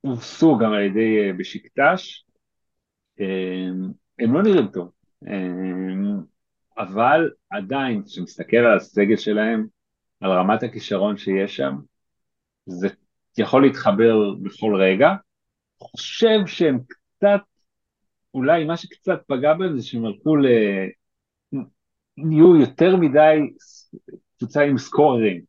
[0.00, 2.24] הובסו גם על ידי בשקטש,
[4.18, 4.90] הם לא נראים טוב,
[6.78, 9.66] אבל עדיין, כשמסתכל על הסגל שלהם,
[10.20, 11.74] על רמת הכישרון שיש שם,
[12.66, 12.88] זה
[13.38, 15.10] יכול להתחבר בכל רגע.
[15.78, 17.40] חושב שהם קצת,
[18.34, 20.46] אולי מה שקצת פגע בהם זה שהם הלכו ל...
[22.16, 23.36] נהיו יותר מדי
[24.38, 25.40] קבוצה עם סקוררים.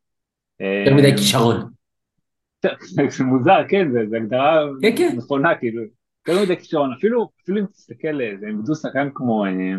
[0.59, 1.55] יותר מדי כישרון.
[2.63, 5.15] זה מוזר, כן, זה הגדרה כן, כן.
[5.17, 5.81] נכונה, כאילו,
[6.27, 9.75] יותר מדי כישרון, אפילו, אם תסתכל, אה, הם איבדו שחקן כמו, אה, אה,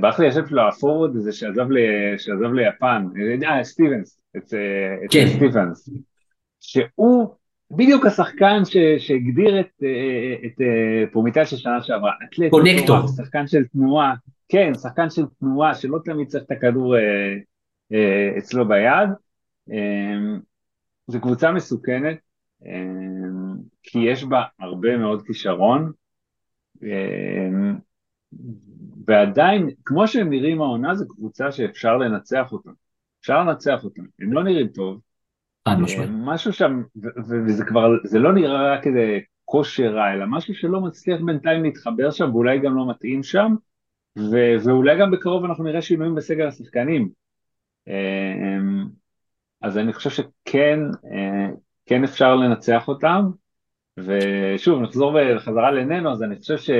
[0.00, 1.78] ברח לי השם שלו, ה forward הזה שעזב, ל,
[2.18, 3.06] שעזב ליפן,
[3.44, 5.26] אה, סטיבנס, את, אה, את כן.
[5.36, 5.88] סטיבנס,
[6.60, 7.34] שהוא
[7.70, 13.06] בדיוק השחקן ש, שהגדיר את, אה, את אה, פרומיטאי של שנה שעברה, אתלט, connector.
[13.16, 14.14] שחקן של תנועה,
[14.48, 17.34] כן, שחקן של תנועה, שלא תמיד צריך את הכדור אה,
[17.92, 19.08] אה, אצלו ביד,
[19.72, 20.36] אה,
[21.06, 22.18] זו קבוצה מסוכנת,
[22.66, 22.72] אה,
[23.82, 25.92] כי יש בה הרבה מאוד כישרון,
[26.82, 27.72] אה,
[29.06, 32.70] ועדיין, כמו שהם נראים העונה, זו קבוצה שאפשר לנצח אותה.
[33.20, 35.00] אפשר לנצח אותה, הם לא נראים טוב.
[35.68, 36.10] חד אה, משמעית.
[36.12, 36.82] משהו שם,
[37.46, 42.10] וזה כבר, זה לא נראה רק איזה כושר רע, אלא משהו שלא מצליח בינתיים להתחבר
[42.10, 43.54] שם, ואולי גם לא מתאים שם,
[44.18, 47.08] ו- ואולי גם בקרוב אנחנו נראה שינויים בסגל השחקנים.
[47.88, 48.58] אה,
[49.62, 50.80] אז אני חושב שכן,
[51.12, 51.48] אה,
[51.86, 53.30] כן אפשר לנצח אותם,
[53.98, 56.70] ושוב, נחזור בחזרה לננו, אז אני חושב ש...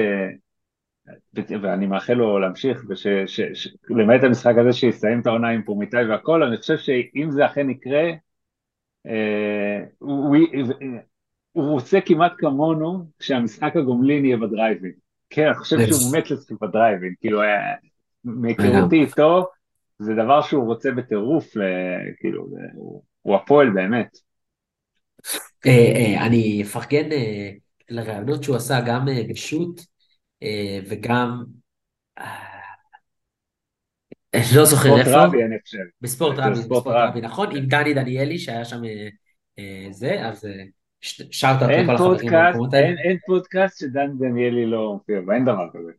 [1.62, 3.06] ואני מאחל לו להמשיך, וש...
[3.26, 3.40] ש...
[3.40, 3.68] ש...
[3.90, 8.10] למעט המשחק הזה שיסיים את העונה עם פרומיטאי והכל, אני חושב שאם זה אכן יקרה,
[9.06, 10.36] אה, הוא,
[11.52, 14.92] הוא רוצה כמעט כמונו כשהמשחק הגומלין יהיה בדרייבין.
[15.30, 15.76] כן, אני חושב.
[15.86, 17.74] שהוא מת לשחק בדרייבין, כאילו, אה,
[18.24, 19.46] מהיכרותי איתו,
[19.98, 21.54] זה דבר שהוא רוצה בטירוף,
[22.20, 24.16] כאילו, הוא- הפועל באמת.
[25.66, 27.08] אה, אני אפרגן
[27.90, 29.84] לרעיונות שהוא עשה גם אה, בשו"ת אה,
[30.88, 31.44] וגם,
[32.18, 32.24] אה,
[34.34, 35.78] אני לא זוכר איפה, רבי, אני חושב.
[36.00, 37.20] בספורט רבי, ספורט בספורט רבי.
[37.20, 39.08] נכון, עם דני דניאלי שהיה שם אה,
[39.58, 40.48] אה, זה, אז
[41.00, 42.86] שאוט אאוט לכל החברים במקומות האלה.
[42.86, 45.92] אין, אין פודקאסט שדן דניאלי לא מופיע, בו, אין דבר כזה.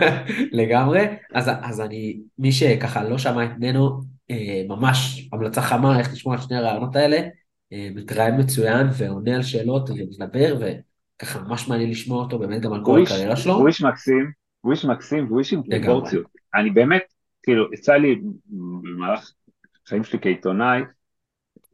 [0.62, 6.12] לגמרי, אז, אז אני, מי שככה לא שמע את ננו, אה, ממש המלצה חמה איך
[6.12, 7.20] לשמוע את שני הרעיונות האלה,
[7.72, 10.56] אה, מתראיין מצוין ועונה על שאלות ומדבר,
[11.18, 13.54] וככה ממש מעניין לשמוע אותו באמת גם על כל הקריירה שלו.
[13.54, 15.62] הוא איש מקסים, הוא איש מקסים והוא איש עם.
[15.62, 16.26] פרופורציות.
[16.54, 17.02] אני באמת,
[17.42, 18.20] כאילו, יצא לי
[18.82, 19.32] במהלך
[19.86, 20.80] החיים שלי כעיתונאי,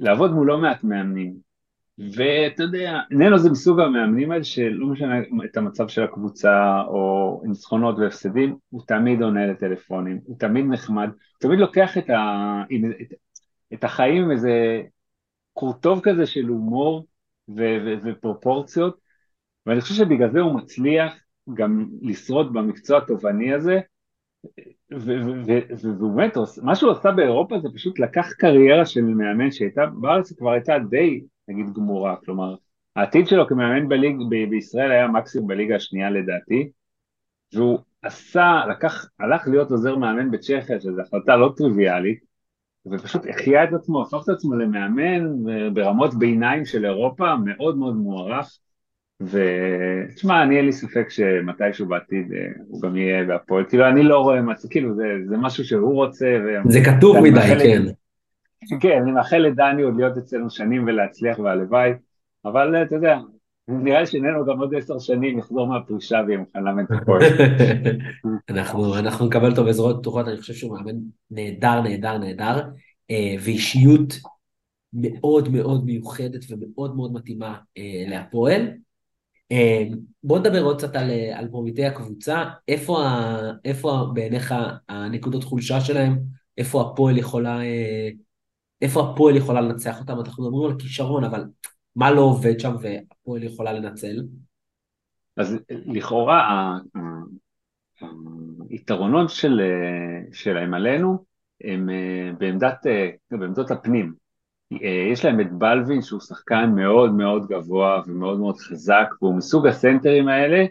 [0.01, 1.35] לעבוד מול לא מעט מאמנים.
[1.99, 5.15] ואתה יודע, ננו זה מסוג המאמנים האלה שלא משנה
[5.45, 11.41] את המצב של הקבוצה או ניצחונות והפסדים, הוא תמיד עונה לטלפונים, הוא תמיד נחמד, הוא
[11.41, 12.63] תמיד לוקח את, ה,
[13.03, 13.13] את,
[13.75, 14.83] את החיים עם איזה
[15.53, 17.07] קורטוב כזה של הומור
[17.49, 19.04] ו, ו, ופרופורציות,
[19.67, 21.13] ואני חושב שבגלל זה הוא מצליח
[21.55, 23.81] גם לשרוד במקצוע התובעני הזה,
[24.91, 30.51] והוא באמת, מה שהוא עשה באירופה זה פשוט לקח קריירה של מאמן שהייתה, בארץ כבר
[30.51, 32.55] הייתה די, נגיד, גמורה, כלומר,
[32.97, 36.71] העתיד שלו כמאמן בליג, ב- בישראל היה מקסימום בליגה השנייה לדעתי,
[37.55, 42.25] והוא עשה, לקח, הלך להיות עוזר מאמן בצ'כיה, שזו החלטה לא טריוויאלית,
[42.87, 45.23] ופשוט החיה את עצמו, הפך את עצמו למאמן
[45.75, 48.59] ברמות ביניים של אירופה, מאוד מאוד מוערך,
[49.21, 52.39] ותשמע, אני אין לי ספק שמתישהו בעתיד אה,
[52.69, 56.27] הוא גם יהיה בהפועל, כאילו אני לא רואה מצב, כאילו זה, זה משהו שהוא רוצה,
[56.45, 56.71] ו...
[56.71, 57.83] זה כתוב מדי, מאחל כן.
[58.81, 61.91] כן, אני מאחל לדני עוד להיות אצלנו שנים ולהצליח והלוואי,
[62.45, 63.19] אבל אה, אתה יודע,
[63.69, 67.23] נראה לי שננו גם עוד עשר שנים יחזור מהפרישה ויהיה מוכן לאמן את הפועל.
[68.51, 70.99] אנחנו, אנחנו נקבל אותו בזרועות פתוחות, אני חושב שהוא מאמן
[71.31, 72.63] נהדר, נהדר, נהדר,
[73.11, 74.15] אה, ואישיות
[74.93, 77.59] מאוד מאוד מיוחדת ומאוד מאוד מתאימה
[78.07, 78.69] להפועל.
[80.23, 84.55] בוא נדבר עוד קצת על, על פרומיטי הקבוצה, איפה, ה, איפה בעיניך
[84.89, 86.19] הנקודות חולשה שלהם,
[86.59, 87.59] איפה הפועל יכולה,
[88.83, 91.45] איפה הפועל יכולה לנצח אותם, אנחנו מדברים על כישרון, אבל
[91.97, 94.23] מה לא עובד שם והפועל יכולה לנצל?
[95.37, 96.71] אז לכאורה
[98.71, 99.61] היתרונות של,
[100.33, 101.25] שלהם עלינו
[101.65, 101.89] הם
[102.39, 102.87] בעמדת,
[103.31, 104.24] בעמדות הפנים.
[105.13, 110.29] יש להם את בלווין שהוא שחקן מאוד מאוד גבוה ומאוד מאוד חזק והוא מסוג הסנטרים
[110.29, 110.65] האלה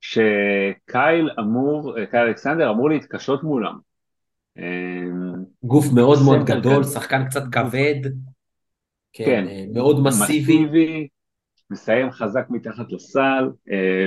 [0.00, 3.78] שקייל אמור, קייל אלכסנדר אמור להתקשות מולם.
[5.64, 8.10] גוף מאוד מאוד גדול, שחקן קצת כבד,
[9.12, 10.64] כן, כן מאוד מסיבי.
[10.64, 11.08] מסיבי,
[11.70, 13.50] מסיים חזק מתחת לסל,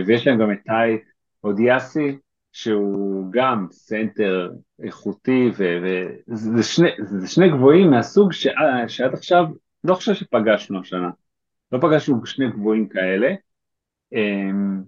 [0.08, 0.98] ויש להם גם את טאי
[1.44, 2.18] אודיאסי,
[2.54, 4.52] שהוא גם סנטר
[4.84, 6.90] איכותי, וזה שני,
[7.26, 8.48] שני גבוהים מהסוג ש,
[8.88, 9.46] שעד עכשיו
[9.84, 11.10] לא חושב שפגשנו השנה.
[11.72, 13.34] לא פגשנו שני גבוהים כאלה.
[14.14, 14.82] אמ,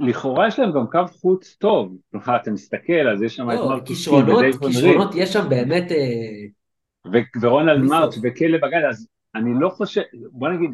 [0.00, 3.68] לכאורה יש להם גם קו חוץ טוב, כלומר אתה מסתכל, אז יש שם את לא,
[3.68, 5.92] מרקוס כישרונות, כישרונות יש שם באמת...
[5.92, 10.70] אה, ורונלד מרץ' וכלב אגד, אז אני לא חושב, בוא נגיד,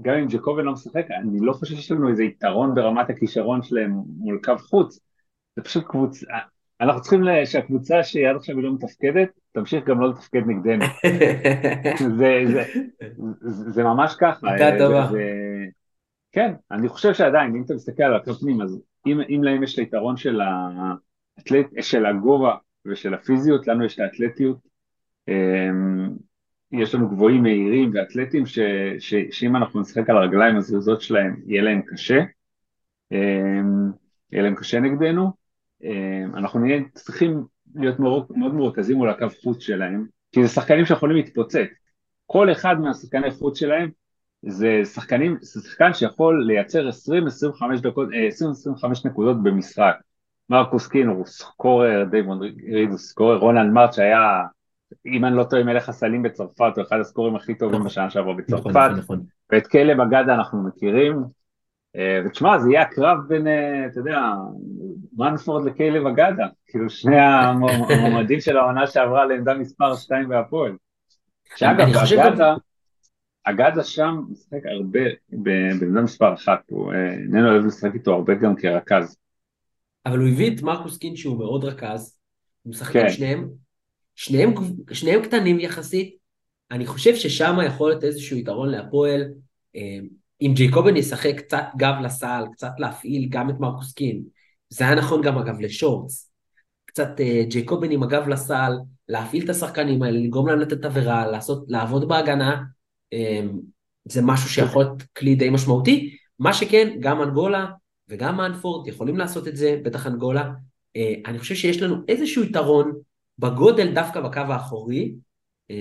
[0.00, 3.92] גם אם ג'קובן לא משחק, אני לא חושב שיש לנו איזה יתרון ברמת הכישרון שלהם
[4.18, 5.00] מול קו חוץ.
[5.56, 6.26] זה פשוט קבוצה,
[6.80, 10.84] אנחנו צריכים שהקבוצה שעד עכשיו היא לא מתפקדת, תמשיך גם לא לתפקד נגדנו.
[12.18, 12.64] זה, זה,
[13.40, 14.50] זה, זה ממש ככה.
[14.50, 15.10] הייתה טובה.
[16.32, 19.74] כן, אני חושב שעדיין, אם אתה מסתכל על הקו פנים, אז אם, אם להם יש
[19.74, 24.58] את היתרון של, האתלט, של הגובה ושל הפיזיות, לנו יש את האתלטיות.
[25.28, 26.08] אמ,
[26.72, 28.58] יש לנו גבוהים מהירים ואתלטים ש,
[28.98, 32.20] ש, שאם אנחנו נשחק על הרגליים הזריזות שלהם, יהיה להם קשה.
[33.12, 33.90] אמ,
[34.32, 35.43] יהיה להם קשה נגדנו.
[35.84, 41.16] אה, אנחנו נהיה צריכים להיות מאוד, מורכזים מול הקו חוץ שלהם, כי זה שחקנים שיכולים
[41.16, 41.68] להתפוצץ.
[42.26, 43.90] כל אחד מהשחקני חוץ שלהם
[44.46, 46.92] זה שחקנים, זה שחקן שיכול לייצר 20-25
[47.82, 48.12] דקות, 20-25
[48.84, 49.94] אה, נקודות במשחק.
[50.50, 52.40] מרקוס קינר הוא סקורר, דייבון
[52.72, 54.42] ריד הוא סקורר, רונלד מרץ' היה,
[55.06, 57.86] אם אני לא טועה, מלך הסלים בצרפת, הוא אחד הסקורים הכי טובים נכון.
[57.86, 59.22] בשנה שעברה בצרפת, נכון, נכון.
[59.52, 61.24] ואת כלב אגדה אנחנו מכירים,
[62.26, 64.18] ותשמע, זה יהיה הקרב בין, אה, אתה יודע,
[65.12, 70.72] מנפורד לקיילב אגדה, כאילו שני המועמדים של העונה שעברה לעמדה מספר 2 בהפועל.
[71.56, 72.54] שאגב, אגדה,
[73.44, 78.56] אגדה שם משחק הרבה בעמדה מספר 1, הוא אה, איננו אוהב לשחק איתו הרבה גם
[78.56, 79.16] כרכז.
[80.06, 82.18] אבל הוא הביא את מרקוס קין שהוא מאוד רכז,
[82.62, 83.00] הוא משחק כן.
[83.00, 83.48] עם שניהם,
[84.14, 84.54] שניהם,
[84.92, 86.16] שניהם קטנים יחסית,
[86.70, 89.24] אני חושב ששם יכול להיות איזשהו יתרון להפועל,
[90.42, 94.22] אם ג'ייקובן ישחק קצת גב לסל, קצת להפעיל גם את מרקוס קין,
[94.68, 96.32] זה היה נכון גם אגב לשורטס,
[96.84, 98.72] קצת uh, ג'ייקובן עם הגב לסל,
[99.08, 102.62] להפעיל את השחקנים האלה, לגרום להם לתת עבירה, לעשות, לעבוד בהגנה,
[103.14, 103.18] um,
[104.04, 107.66] זה משהו שיכול להיות כלי די משמעותי, מה שכן, גם אנגולה
[108.08, 110.52] וגם מנפורד יכולים לעשות את זה, בטח אנגולה,
[110.98, 112.92] uh, אני חושב שיש לנו איזשהו יתרון
[113.38, 115.14] בגודל דווקא בקו האחורי,
[115.72, 115.74] uh,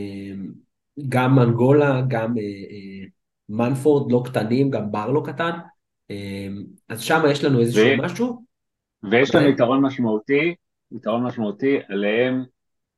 [1.09, 2.33] גם אנגולה, גם...
[2.33, 5.51] Uh, uh, מנפורד לא קטנים, גם בר לא קטן,
[6.09, 8.01] אמ, אז שם יש לנו איזשהו ו...
[8.01, 8.43] משהו.
[9.11, 10.55] ויש לנו יתרון משמעותי,
[10.91, 12.43] יתרון משמעותי עליהם,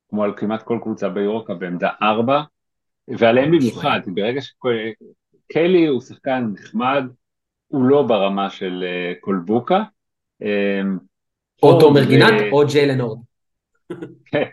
[0.09, 2.41] כמו על כמעט כל קבוצה ביורוקה בעמדה 4,
[3.07, 7.03] ועליהם במיוחד, ברגע שקלי הוא שחקן נחמד,
[7.67, 9.83] הוא לא ברמה של אה, קולבוקה.
[10.41, 10.97] אמ,
[11.63, 13.19] או תומר גינת או ג'יילן אורד.
[14.25, 14.43] כן,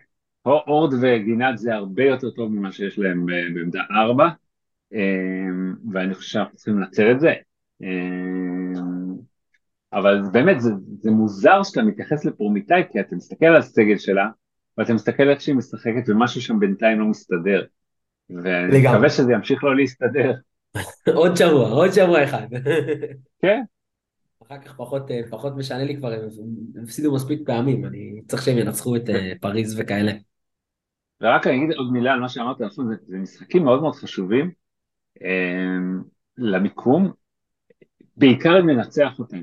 [0.46, 4.28] אורד וגינת זה הרבה יותר טוב ממה שיש להם אה, בעמדה 4.
[4.92, 7.32] אמ, ואני חושב שאנחנו צריכים לנצל את זה.
[7.82, 9.14] אמ,
[9.92, 10.70] אבל באמת זה,
[11.00, 14.28] זה מוזר שאתה מתייחס לפרומיטאי כי אתה מסתכל על הסגל שלה
[14.78, 17.64] ואתה מסתכל איך שהיא משחקת ומשהו שם בינתיים לא מסתדר.
[18.30, 20.32] ואני מקווה שזה ימשיך לא להסתדר.
[21.14, 22.46] עוד שבוע, עוד שבוע אחד.
[23.42, 23.62] כן.
[24.46, 28.96] אחר כך פחות, פחות משנה לי כבר, הם הפסידו מספיק פעמים, אני צריך שהם ינצחו
[28.96, 30.12] את אה, פריז וכאלה.
[31.20, 34.50] ורק אני אגיד עוד מילה על מה שאמרת, נכון, זה, זה משחקים מאוד מאוד חשובים,
[36.38, 37.12] למיקום,
[38.16, 39.42] בעיקר אם ננצח אותם.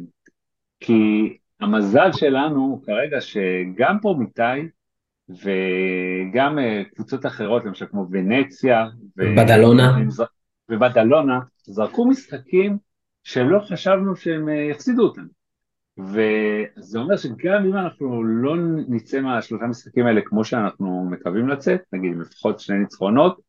[0.79, 4.67] כי המזל שלנו כרגע שגם פה פרומיטאי
[5.29, 8.85] וגם אה, קבוצות אחרות, למשל כמו ונציה
[9.17, 9.97] ובדלונה,
[10.69, 12.77] ובדלונה, זרקו משחקים
[13.23, 15.25] שלא חשבנו שהם אה, יפסידו אותם.
[15.97, 18.55] וזה אומר שגם אם אנחנו לא
[18.87, 23.39] נצא מהשלושה משחקים האלה כמו שאנחנו מקווים לצאת, נגיד לפחות שני ניצחונות,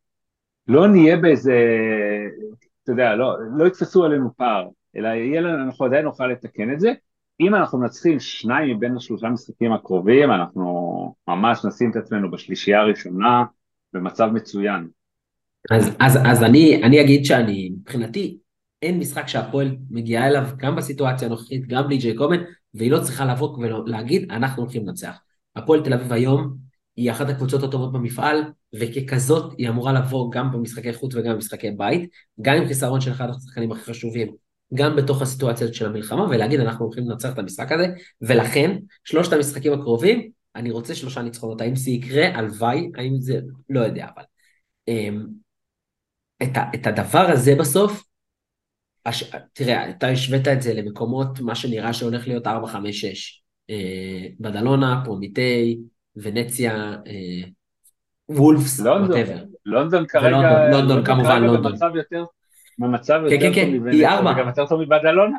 [0.71, 1.55] לא נהיה באיזה,
[2.83, 6.81] אתה יודע, לא, לא יתפסו עלינו פער, אלא יהיה לנו, אנחנו עדיין נוכל לתקן את
[6.81, 6.93] זה.
[7.41, 13.45] אם אנחנו מנצחים שניים מבין השלושה משחקים הקרובים, אנחנו ממש נשים את עצמנו בשלישייה הראשונה
[13.93, 14.89] במצב מצוין.
[15.71, 18.39] אז, אז, אז אני, אני אגיד שאני, מבחינתי,
[18.83, 22.43] אין משחק שהפועל מגיעה אליו, גם בסיטואציה הנוכחית, גם בלי ג'יי קומן,
[22.75, 25.19] והיא לא צריכה לבוא ולהגיד, אנחנו הולכים לנצח.
[25.57, 26.70] הפועל תל אביב היום
[27.01, 28.43] היא אחת הקבוצות הטובות במפעל,
[28.75, 33.29] וככזאת היא אמורה לבוא גם במשחקי חוץ וגם במשחקי בית, גם עם חיסרון של אחד
[33.31, 34.35] השחקנים הכי חשובים,
[34.75, 37.87] גם בתוך הסיטואציה של המלחמה, ולהגיד אנחנו הולכים לנצח את המשחק הזה,
[38.21, 41.61] ולכן שלושת המשחקים הקרובים, אני רוצה שלושה ניצחונות.
[41.61, 42.39] האם זה יקרה?
[42.39, 43.41] הלוואי, האם זה...
[43.69, 44.23] לא יודע, אבל...
[44.89, 45.27] אמ,
[46.43, 48.05] את, ה, את הדבר הזה בסוף,
[49.07, 49.25] הש...
[49.53, 52.51] תראה, אתה השווית את זה למקומות, מה שנראה שהולך להיות 4-5-6.
[53.71, 55.79] אה, בדלונה, פרומיטי,
[56.17, 56.73] ונציה,
[57.07, 57.49] אה,
[58.29, 59.45] וולפס, ווטאבר.
[59.67, 61.73] לונדון כרגע, לונדון, כמובן, לונדון.
[61.73, 62.25] במצב יותר,
[62.79, 64.31] במצב כן, יותר כן, טוב כן, היא ארבע.
[64.31, 65.39] וגם יותר טוב מבדלונה.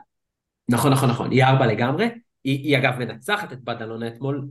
[0.69, 2.09] נכון, נכון, נכון, היא ארבע לגמרי.
[2.43, 4.47] היא, היא אגב מנצחת את בדלונה אתמול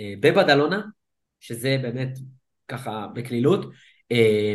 [0.00, 0.82] אה, בבדלונה,
[1.40, 2.18] שזה באמת
[2.68, 3.70] ככה בקלילות,
[4.12, 4.54] אה,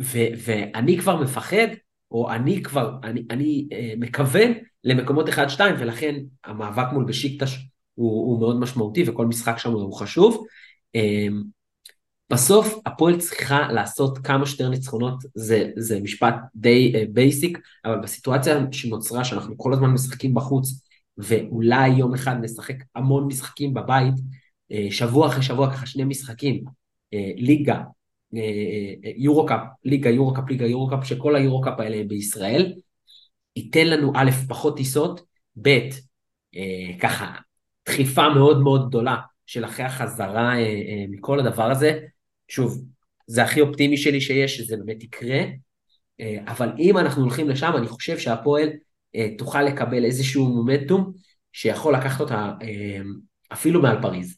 [0.00, 1.68] ו, ואני כבר מפחד,
[2.10, 4.52] או אני כבר, אני, אני אה, מכוון
[4.84, 6.14] למקומות 1-2, ולכן
[6.44, 10.44] המאבק מול בשיקטש הוא, הוא מאוד משמעותי, וכל משחק שם הוא חשוב.
[10.94, 11.26] אה,
[12.32, 18.58] בסוף הפועל צריכה לעשות כמה שיותר ניצחונות, זה, זה משפט די basic, אה, אבל בסיטואציה
[18.72, 20.82] שנוצרה, שאנחנו כל הזמן משחקים בחוץ,
[21.18, 27.16] ואולי יום אחד נשחק המון משחקים בבית, אה, שבוע אחרי שבוע, ככה שני משחקים, אה,
[27.36, 27.80] ליגה,
[29.16, 32.74] יורו-קאפ, ליגה, יורו-קאפ, ליגה, יורו-קאפ, שכל היורו-קאפ האלה הם בישראל,
[33.56, 35.20] ייתן לנו א', פחות טיסות,
[35.62, 37.34] ב', אה, ככה,
[37.88, 39.16] דחיפה מאוד מאוד גדולה
[39.46, 42.00] של אחרי החזרה uh, uh, מכל הדבר הזה,
[42.48, 42.84] שוב,
[43.26, 45.40] זה הכי אופטימי שלי שיש, שזה באמת יקרה,
[46.20, 48.68] אה, אבל אם אנחנו הולכים לשם, אני חושב שהפועל
[49.14, 51.12] אה, תוכל לקבל איזשהו מומנטום
[51.52, 53.00] שיכול לקחת אותה אה,
[53.52, 54.36] אפילו מעל פריז.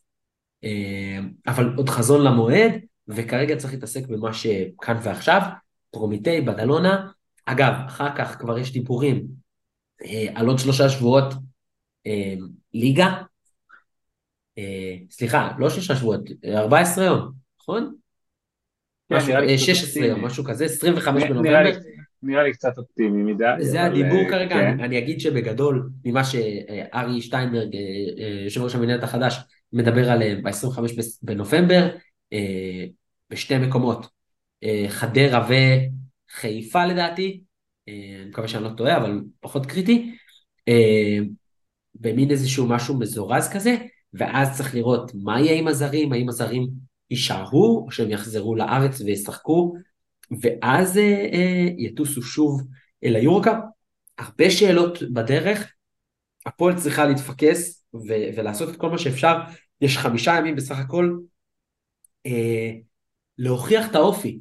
[1.47, 2.73] אבל עוד חזון למועד,
[3.09, 5.41] וכרגע צריך להתעסק במה שכאן ועכשיו,
[5.91, 7.11] פרומיטי, בדלונה.
[7.45, 9.27] אגב, אחר כך כבר יש דיבורים
[10.35, 11.35] על עוד שלושה שבועות
[12.75, 13.23] ליגה.
[15.11, 16.21] סליחה, לא שלושה שבועות,
[16.55, 17.95] 14 יום, נכון?
[19.09, 20.25] כן, משהו, נראה לי קצת 16 יום.
[20.25, 21.71] משהו כזה, 25 נראה בנובמבר.
[22.23, 23.45] נראה לי קצת אופטימי מדי.
[23.59, 24.81] זה הדיבור אה, כרגע, כן.
[24.81, 27.81] אני, אגיד שבגדול, ממה שארי שטיינברג, אה,
[28.19, 29.39] אה, יושב ראש המנהלת החדש,
[29.73, 30.81] מדבר עליהם ב-25
[31.23, 31.89] בנובמבר,
[32.33, 32.85] אה,
[33.31, 34.07] בשתי מקומות,
[34.65, 37.41] אה, חדרה וחיפה לדעתי,
[37.89, 40.17] אה, אני מקווה שאני לא טועה, אבל פחות קריטי,
[40.69, 41.19] אה,
[41.95, 43.77] במין איזשהו משהו מזורז כזה,
[44.15, 46.69] ואז צריך לראות מה יהיה עם הזרים, האם הזרים
[47.11, 49.75] יישארו, או שהם יחזרו לארץ וישחקו,
[50.41, 52.63] ואז אה, אה, יטוסו שוב
[53.05, 53.57] אל היורקאפ.
[54.19, 55.73] הרבה שאלות בדרך,
[56.47, 59.37] הפועל צריכה להתפקס ו- ולעשות את כל מה שאפשר.
[59.81, 61.19] יש חמישה ימים בסך הכל
[62.27, 62.73] אה,
[63.39, 64.41] להוכיח את האופי.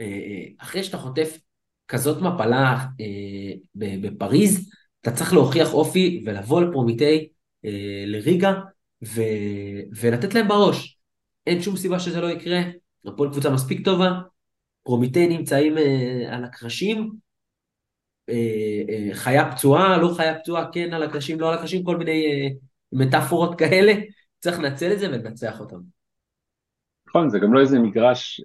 [0.00, 1.38] אה, אה, אחרי שאתה חוטף
[1.88, 4.70] כזאת מפלה אה, בפריז,
[5.00, 7.28] אתה צריך להוכיח אופי ולבוא לפרומיטי,
[7.64, 8.52] אה, לריגה,
[9.04, 10.98] ו- ולתת להם בראש.
[11.46, 12.60] אין שום סיבה שזה לא יקרה,
[13.06, 14.12] הפועל קבוצה מספיק טובה,
[14.82, 17.10] פרומיטי נמצאים אה, על הקרשים,
[18.28, 22.24] אה, אה, חיה פצועה, לא חיה פצועה, כן על הקרשים, לא על הקרשים, כל מיני
[22.26, 22.48] אה,
[22.92, 23.92] מטאפורות כאלה,
[24.38, 25.78] צריך לנצל את זה ולנצח אותם.
[27.08, 28.40] נכון, זה גם לא איזה מגרש,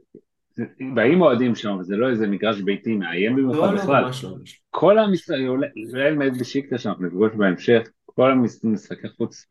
[0.96, 4.04] באים אוהדים שם, אבל זה לא איזה מגרש ביתי מאיים במיוחד לא, לא, בכלל.
[4.04, 4.38] לא.
[4.70, 9.46] כל המשחקים, אולי למעט בשיקטה שאנחנו נפגוש בהמשך, כל המשחקי חוץ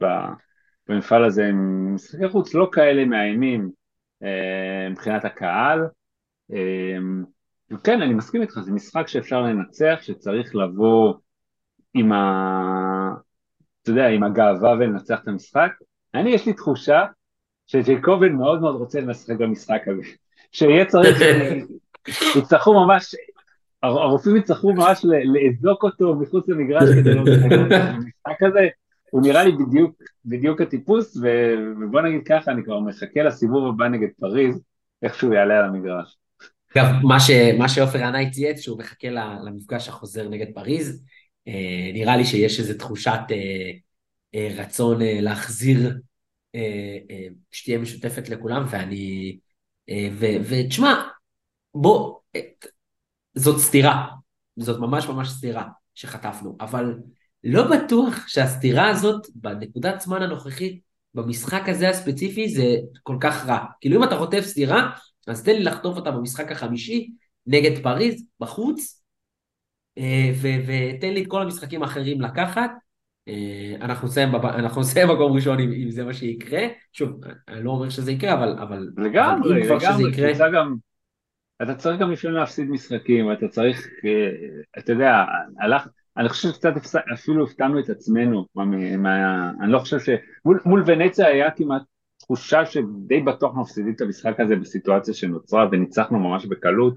[0.89, 3.71] במפעל הזה הם משחקי חוץ לא כאלה מאיימים
[4.23, 5.87] אה, מבחינת הקהל.
[6.53, 6.97] אה,
[7.71, 11.15] וכן, אני מסכים איתך, זה משחק שאפשר לנצח, שצריך לבוא
[11.95, 13.15] עם ה...
[13.83, 15.71] אתה יודע, עם הגאווה ולנצח את המשחק.
[16.15, 17.05] אני, יש לי תחושה
[17.67, 20.03] שג'ייקובן מאוד מאוד רוצה לשחק במשחק הזה.
[20.53, 21.19] שיהיה צריך,
[22.37, 23.15] יצטרכו ממש,
[23.83, 28.69] הר- הרופאים יצטרכו ממש לאזוק אותו מחוץ למגרש כדי לא לשחק במשחק הזה.
[29.11, 33.89] הוא נראה לי בדיוק, בדיוק הטיפוס, ו- ובוא נגיד ככה, אני כבר מחכה לסיבוב הבא
[33.89, 34.63] נגד פריז,
[35.03, 36.17] איך שהוא יעלה על המגרש.
[36.77, 39.09] אגב, מה, ש, מה שעופר ינאי צייץ, שהוא מחכה
[39.45, 41.05] למפגש החוזר נגד פריז,
[41.49, 43.71] אה, נראה לי שיש איזו תחושת אה,
[44.35, 45.99] אה, רצון להחזיר,
[47.51, 49.39] שתהיה משותפת לכולם, ואני...
[50.13, 51.03] ו- ותשמע,
[51.75, 52.19] בוא,
[53.35, 54.07] זאת סתירה,
[54.57, 56.95] זאת ממש ממש סתירה שחטפנו, אבל
[57.49, 60.81] לא בטוח שהסתירה הזאת בנקודת זמן הנוכחית,
[61.15, 63.59] במשחק הזה הספציפי, זה כל כך רע.
[63.81, 64.91] כאילו אם אתה חוטף סתירה,
[65.27, 67.11] אז תן לי לחטוף אותה במשחק החמישי
[67.47, 69.03] נגד פריז, בחוץ,
[69.99, 72.71] אה, ותן לי את כל המשחקים האחרים לקחת.
[73.29, 74.47] אה, אנחנו נסיים, בב...
[74.47, 76.63] אנחנו נסיים מקום ראשון אם, אם זה מה שיקרה.
[76.93, 80.75] שוב, אני לא אומר שזה יקרה, אבל, אבל, אבל לגמרי, שזה לגמרי, יקרה, קבוצה גם,
[81.63, 83.87] אתה צריך גם לפעמים להפסיד משחקים, אתה צריך,
[84.79, 85.25] אתה יודע,
[85.61, 85.89] הלך,
[86.19, 86.73] אני חושב שקצת
[87.15, 88.65] אפילו הפתענו את עצמנו, מה,
[88.97, 90.09] מה, אני לא חושב ש...
[90.45, 91.83] מול, מול ונציה היה כמעט
[92.19, 96.95] תחושה שדי בטוח מפסידים את המשחק הזה בסיטואציה שנוצרה וניצחנו ממש בקלות.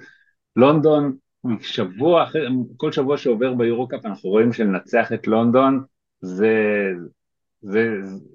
[0.56, 1.16] לונדון,
[1.60, 2.48] שבוע אחרי,
[2.78, 5.84] כל שבוע שעובר ביורו-קאפ אנחנו רואים שלנצח את לונדון
[6.22, 6.54] זה,
[7.62, 7.88] זה,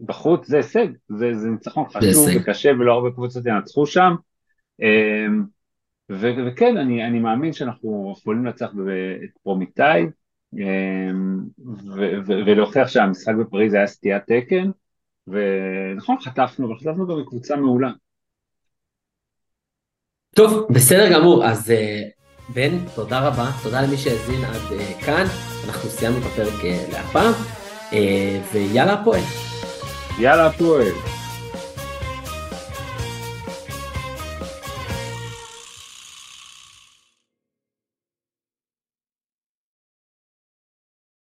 [0.05, 4.15] בחוץ זה הישג, זה, זה ניצחון חשוב וקשה ולא הרבה קבוצות ינצחו שם.
[4.83, 5.45] אמ,
[6.13, 8.71] ו- וכן, אני, אני מאמין שאנחנו יכולים לנצח
[9.25, 10.07] את פרומיטאי
[12.27, 14.71] ולהוכיח שהמשחק בפריז היה סטיית תקן,
[15.27, 17.91] ונכון, חטפנו, אבל חטפנו גם מקבוצה מעולה.
[20.37, 22.03] טוב, בסדר גמור, אז אה,
[22.55, 25.25] בן, תודה רבה, תודה למי שהאזין עד uh, כאן,
[25.67, 27.33] אנחנו סיימנו את הפרק uh, להפעם,
[28.53, 29.23] ויאללה הפועל.
[30.19, 31.24] יאללה הפועל.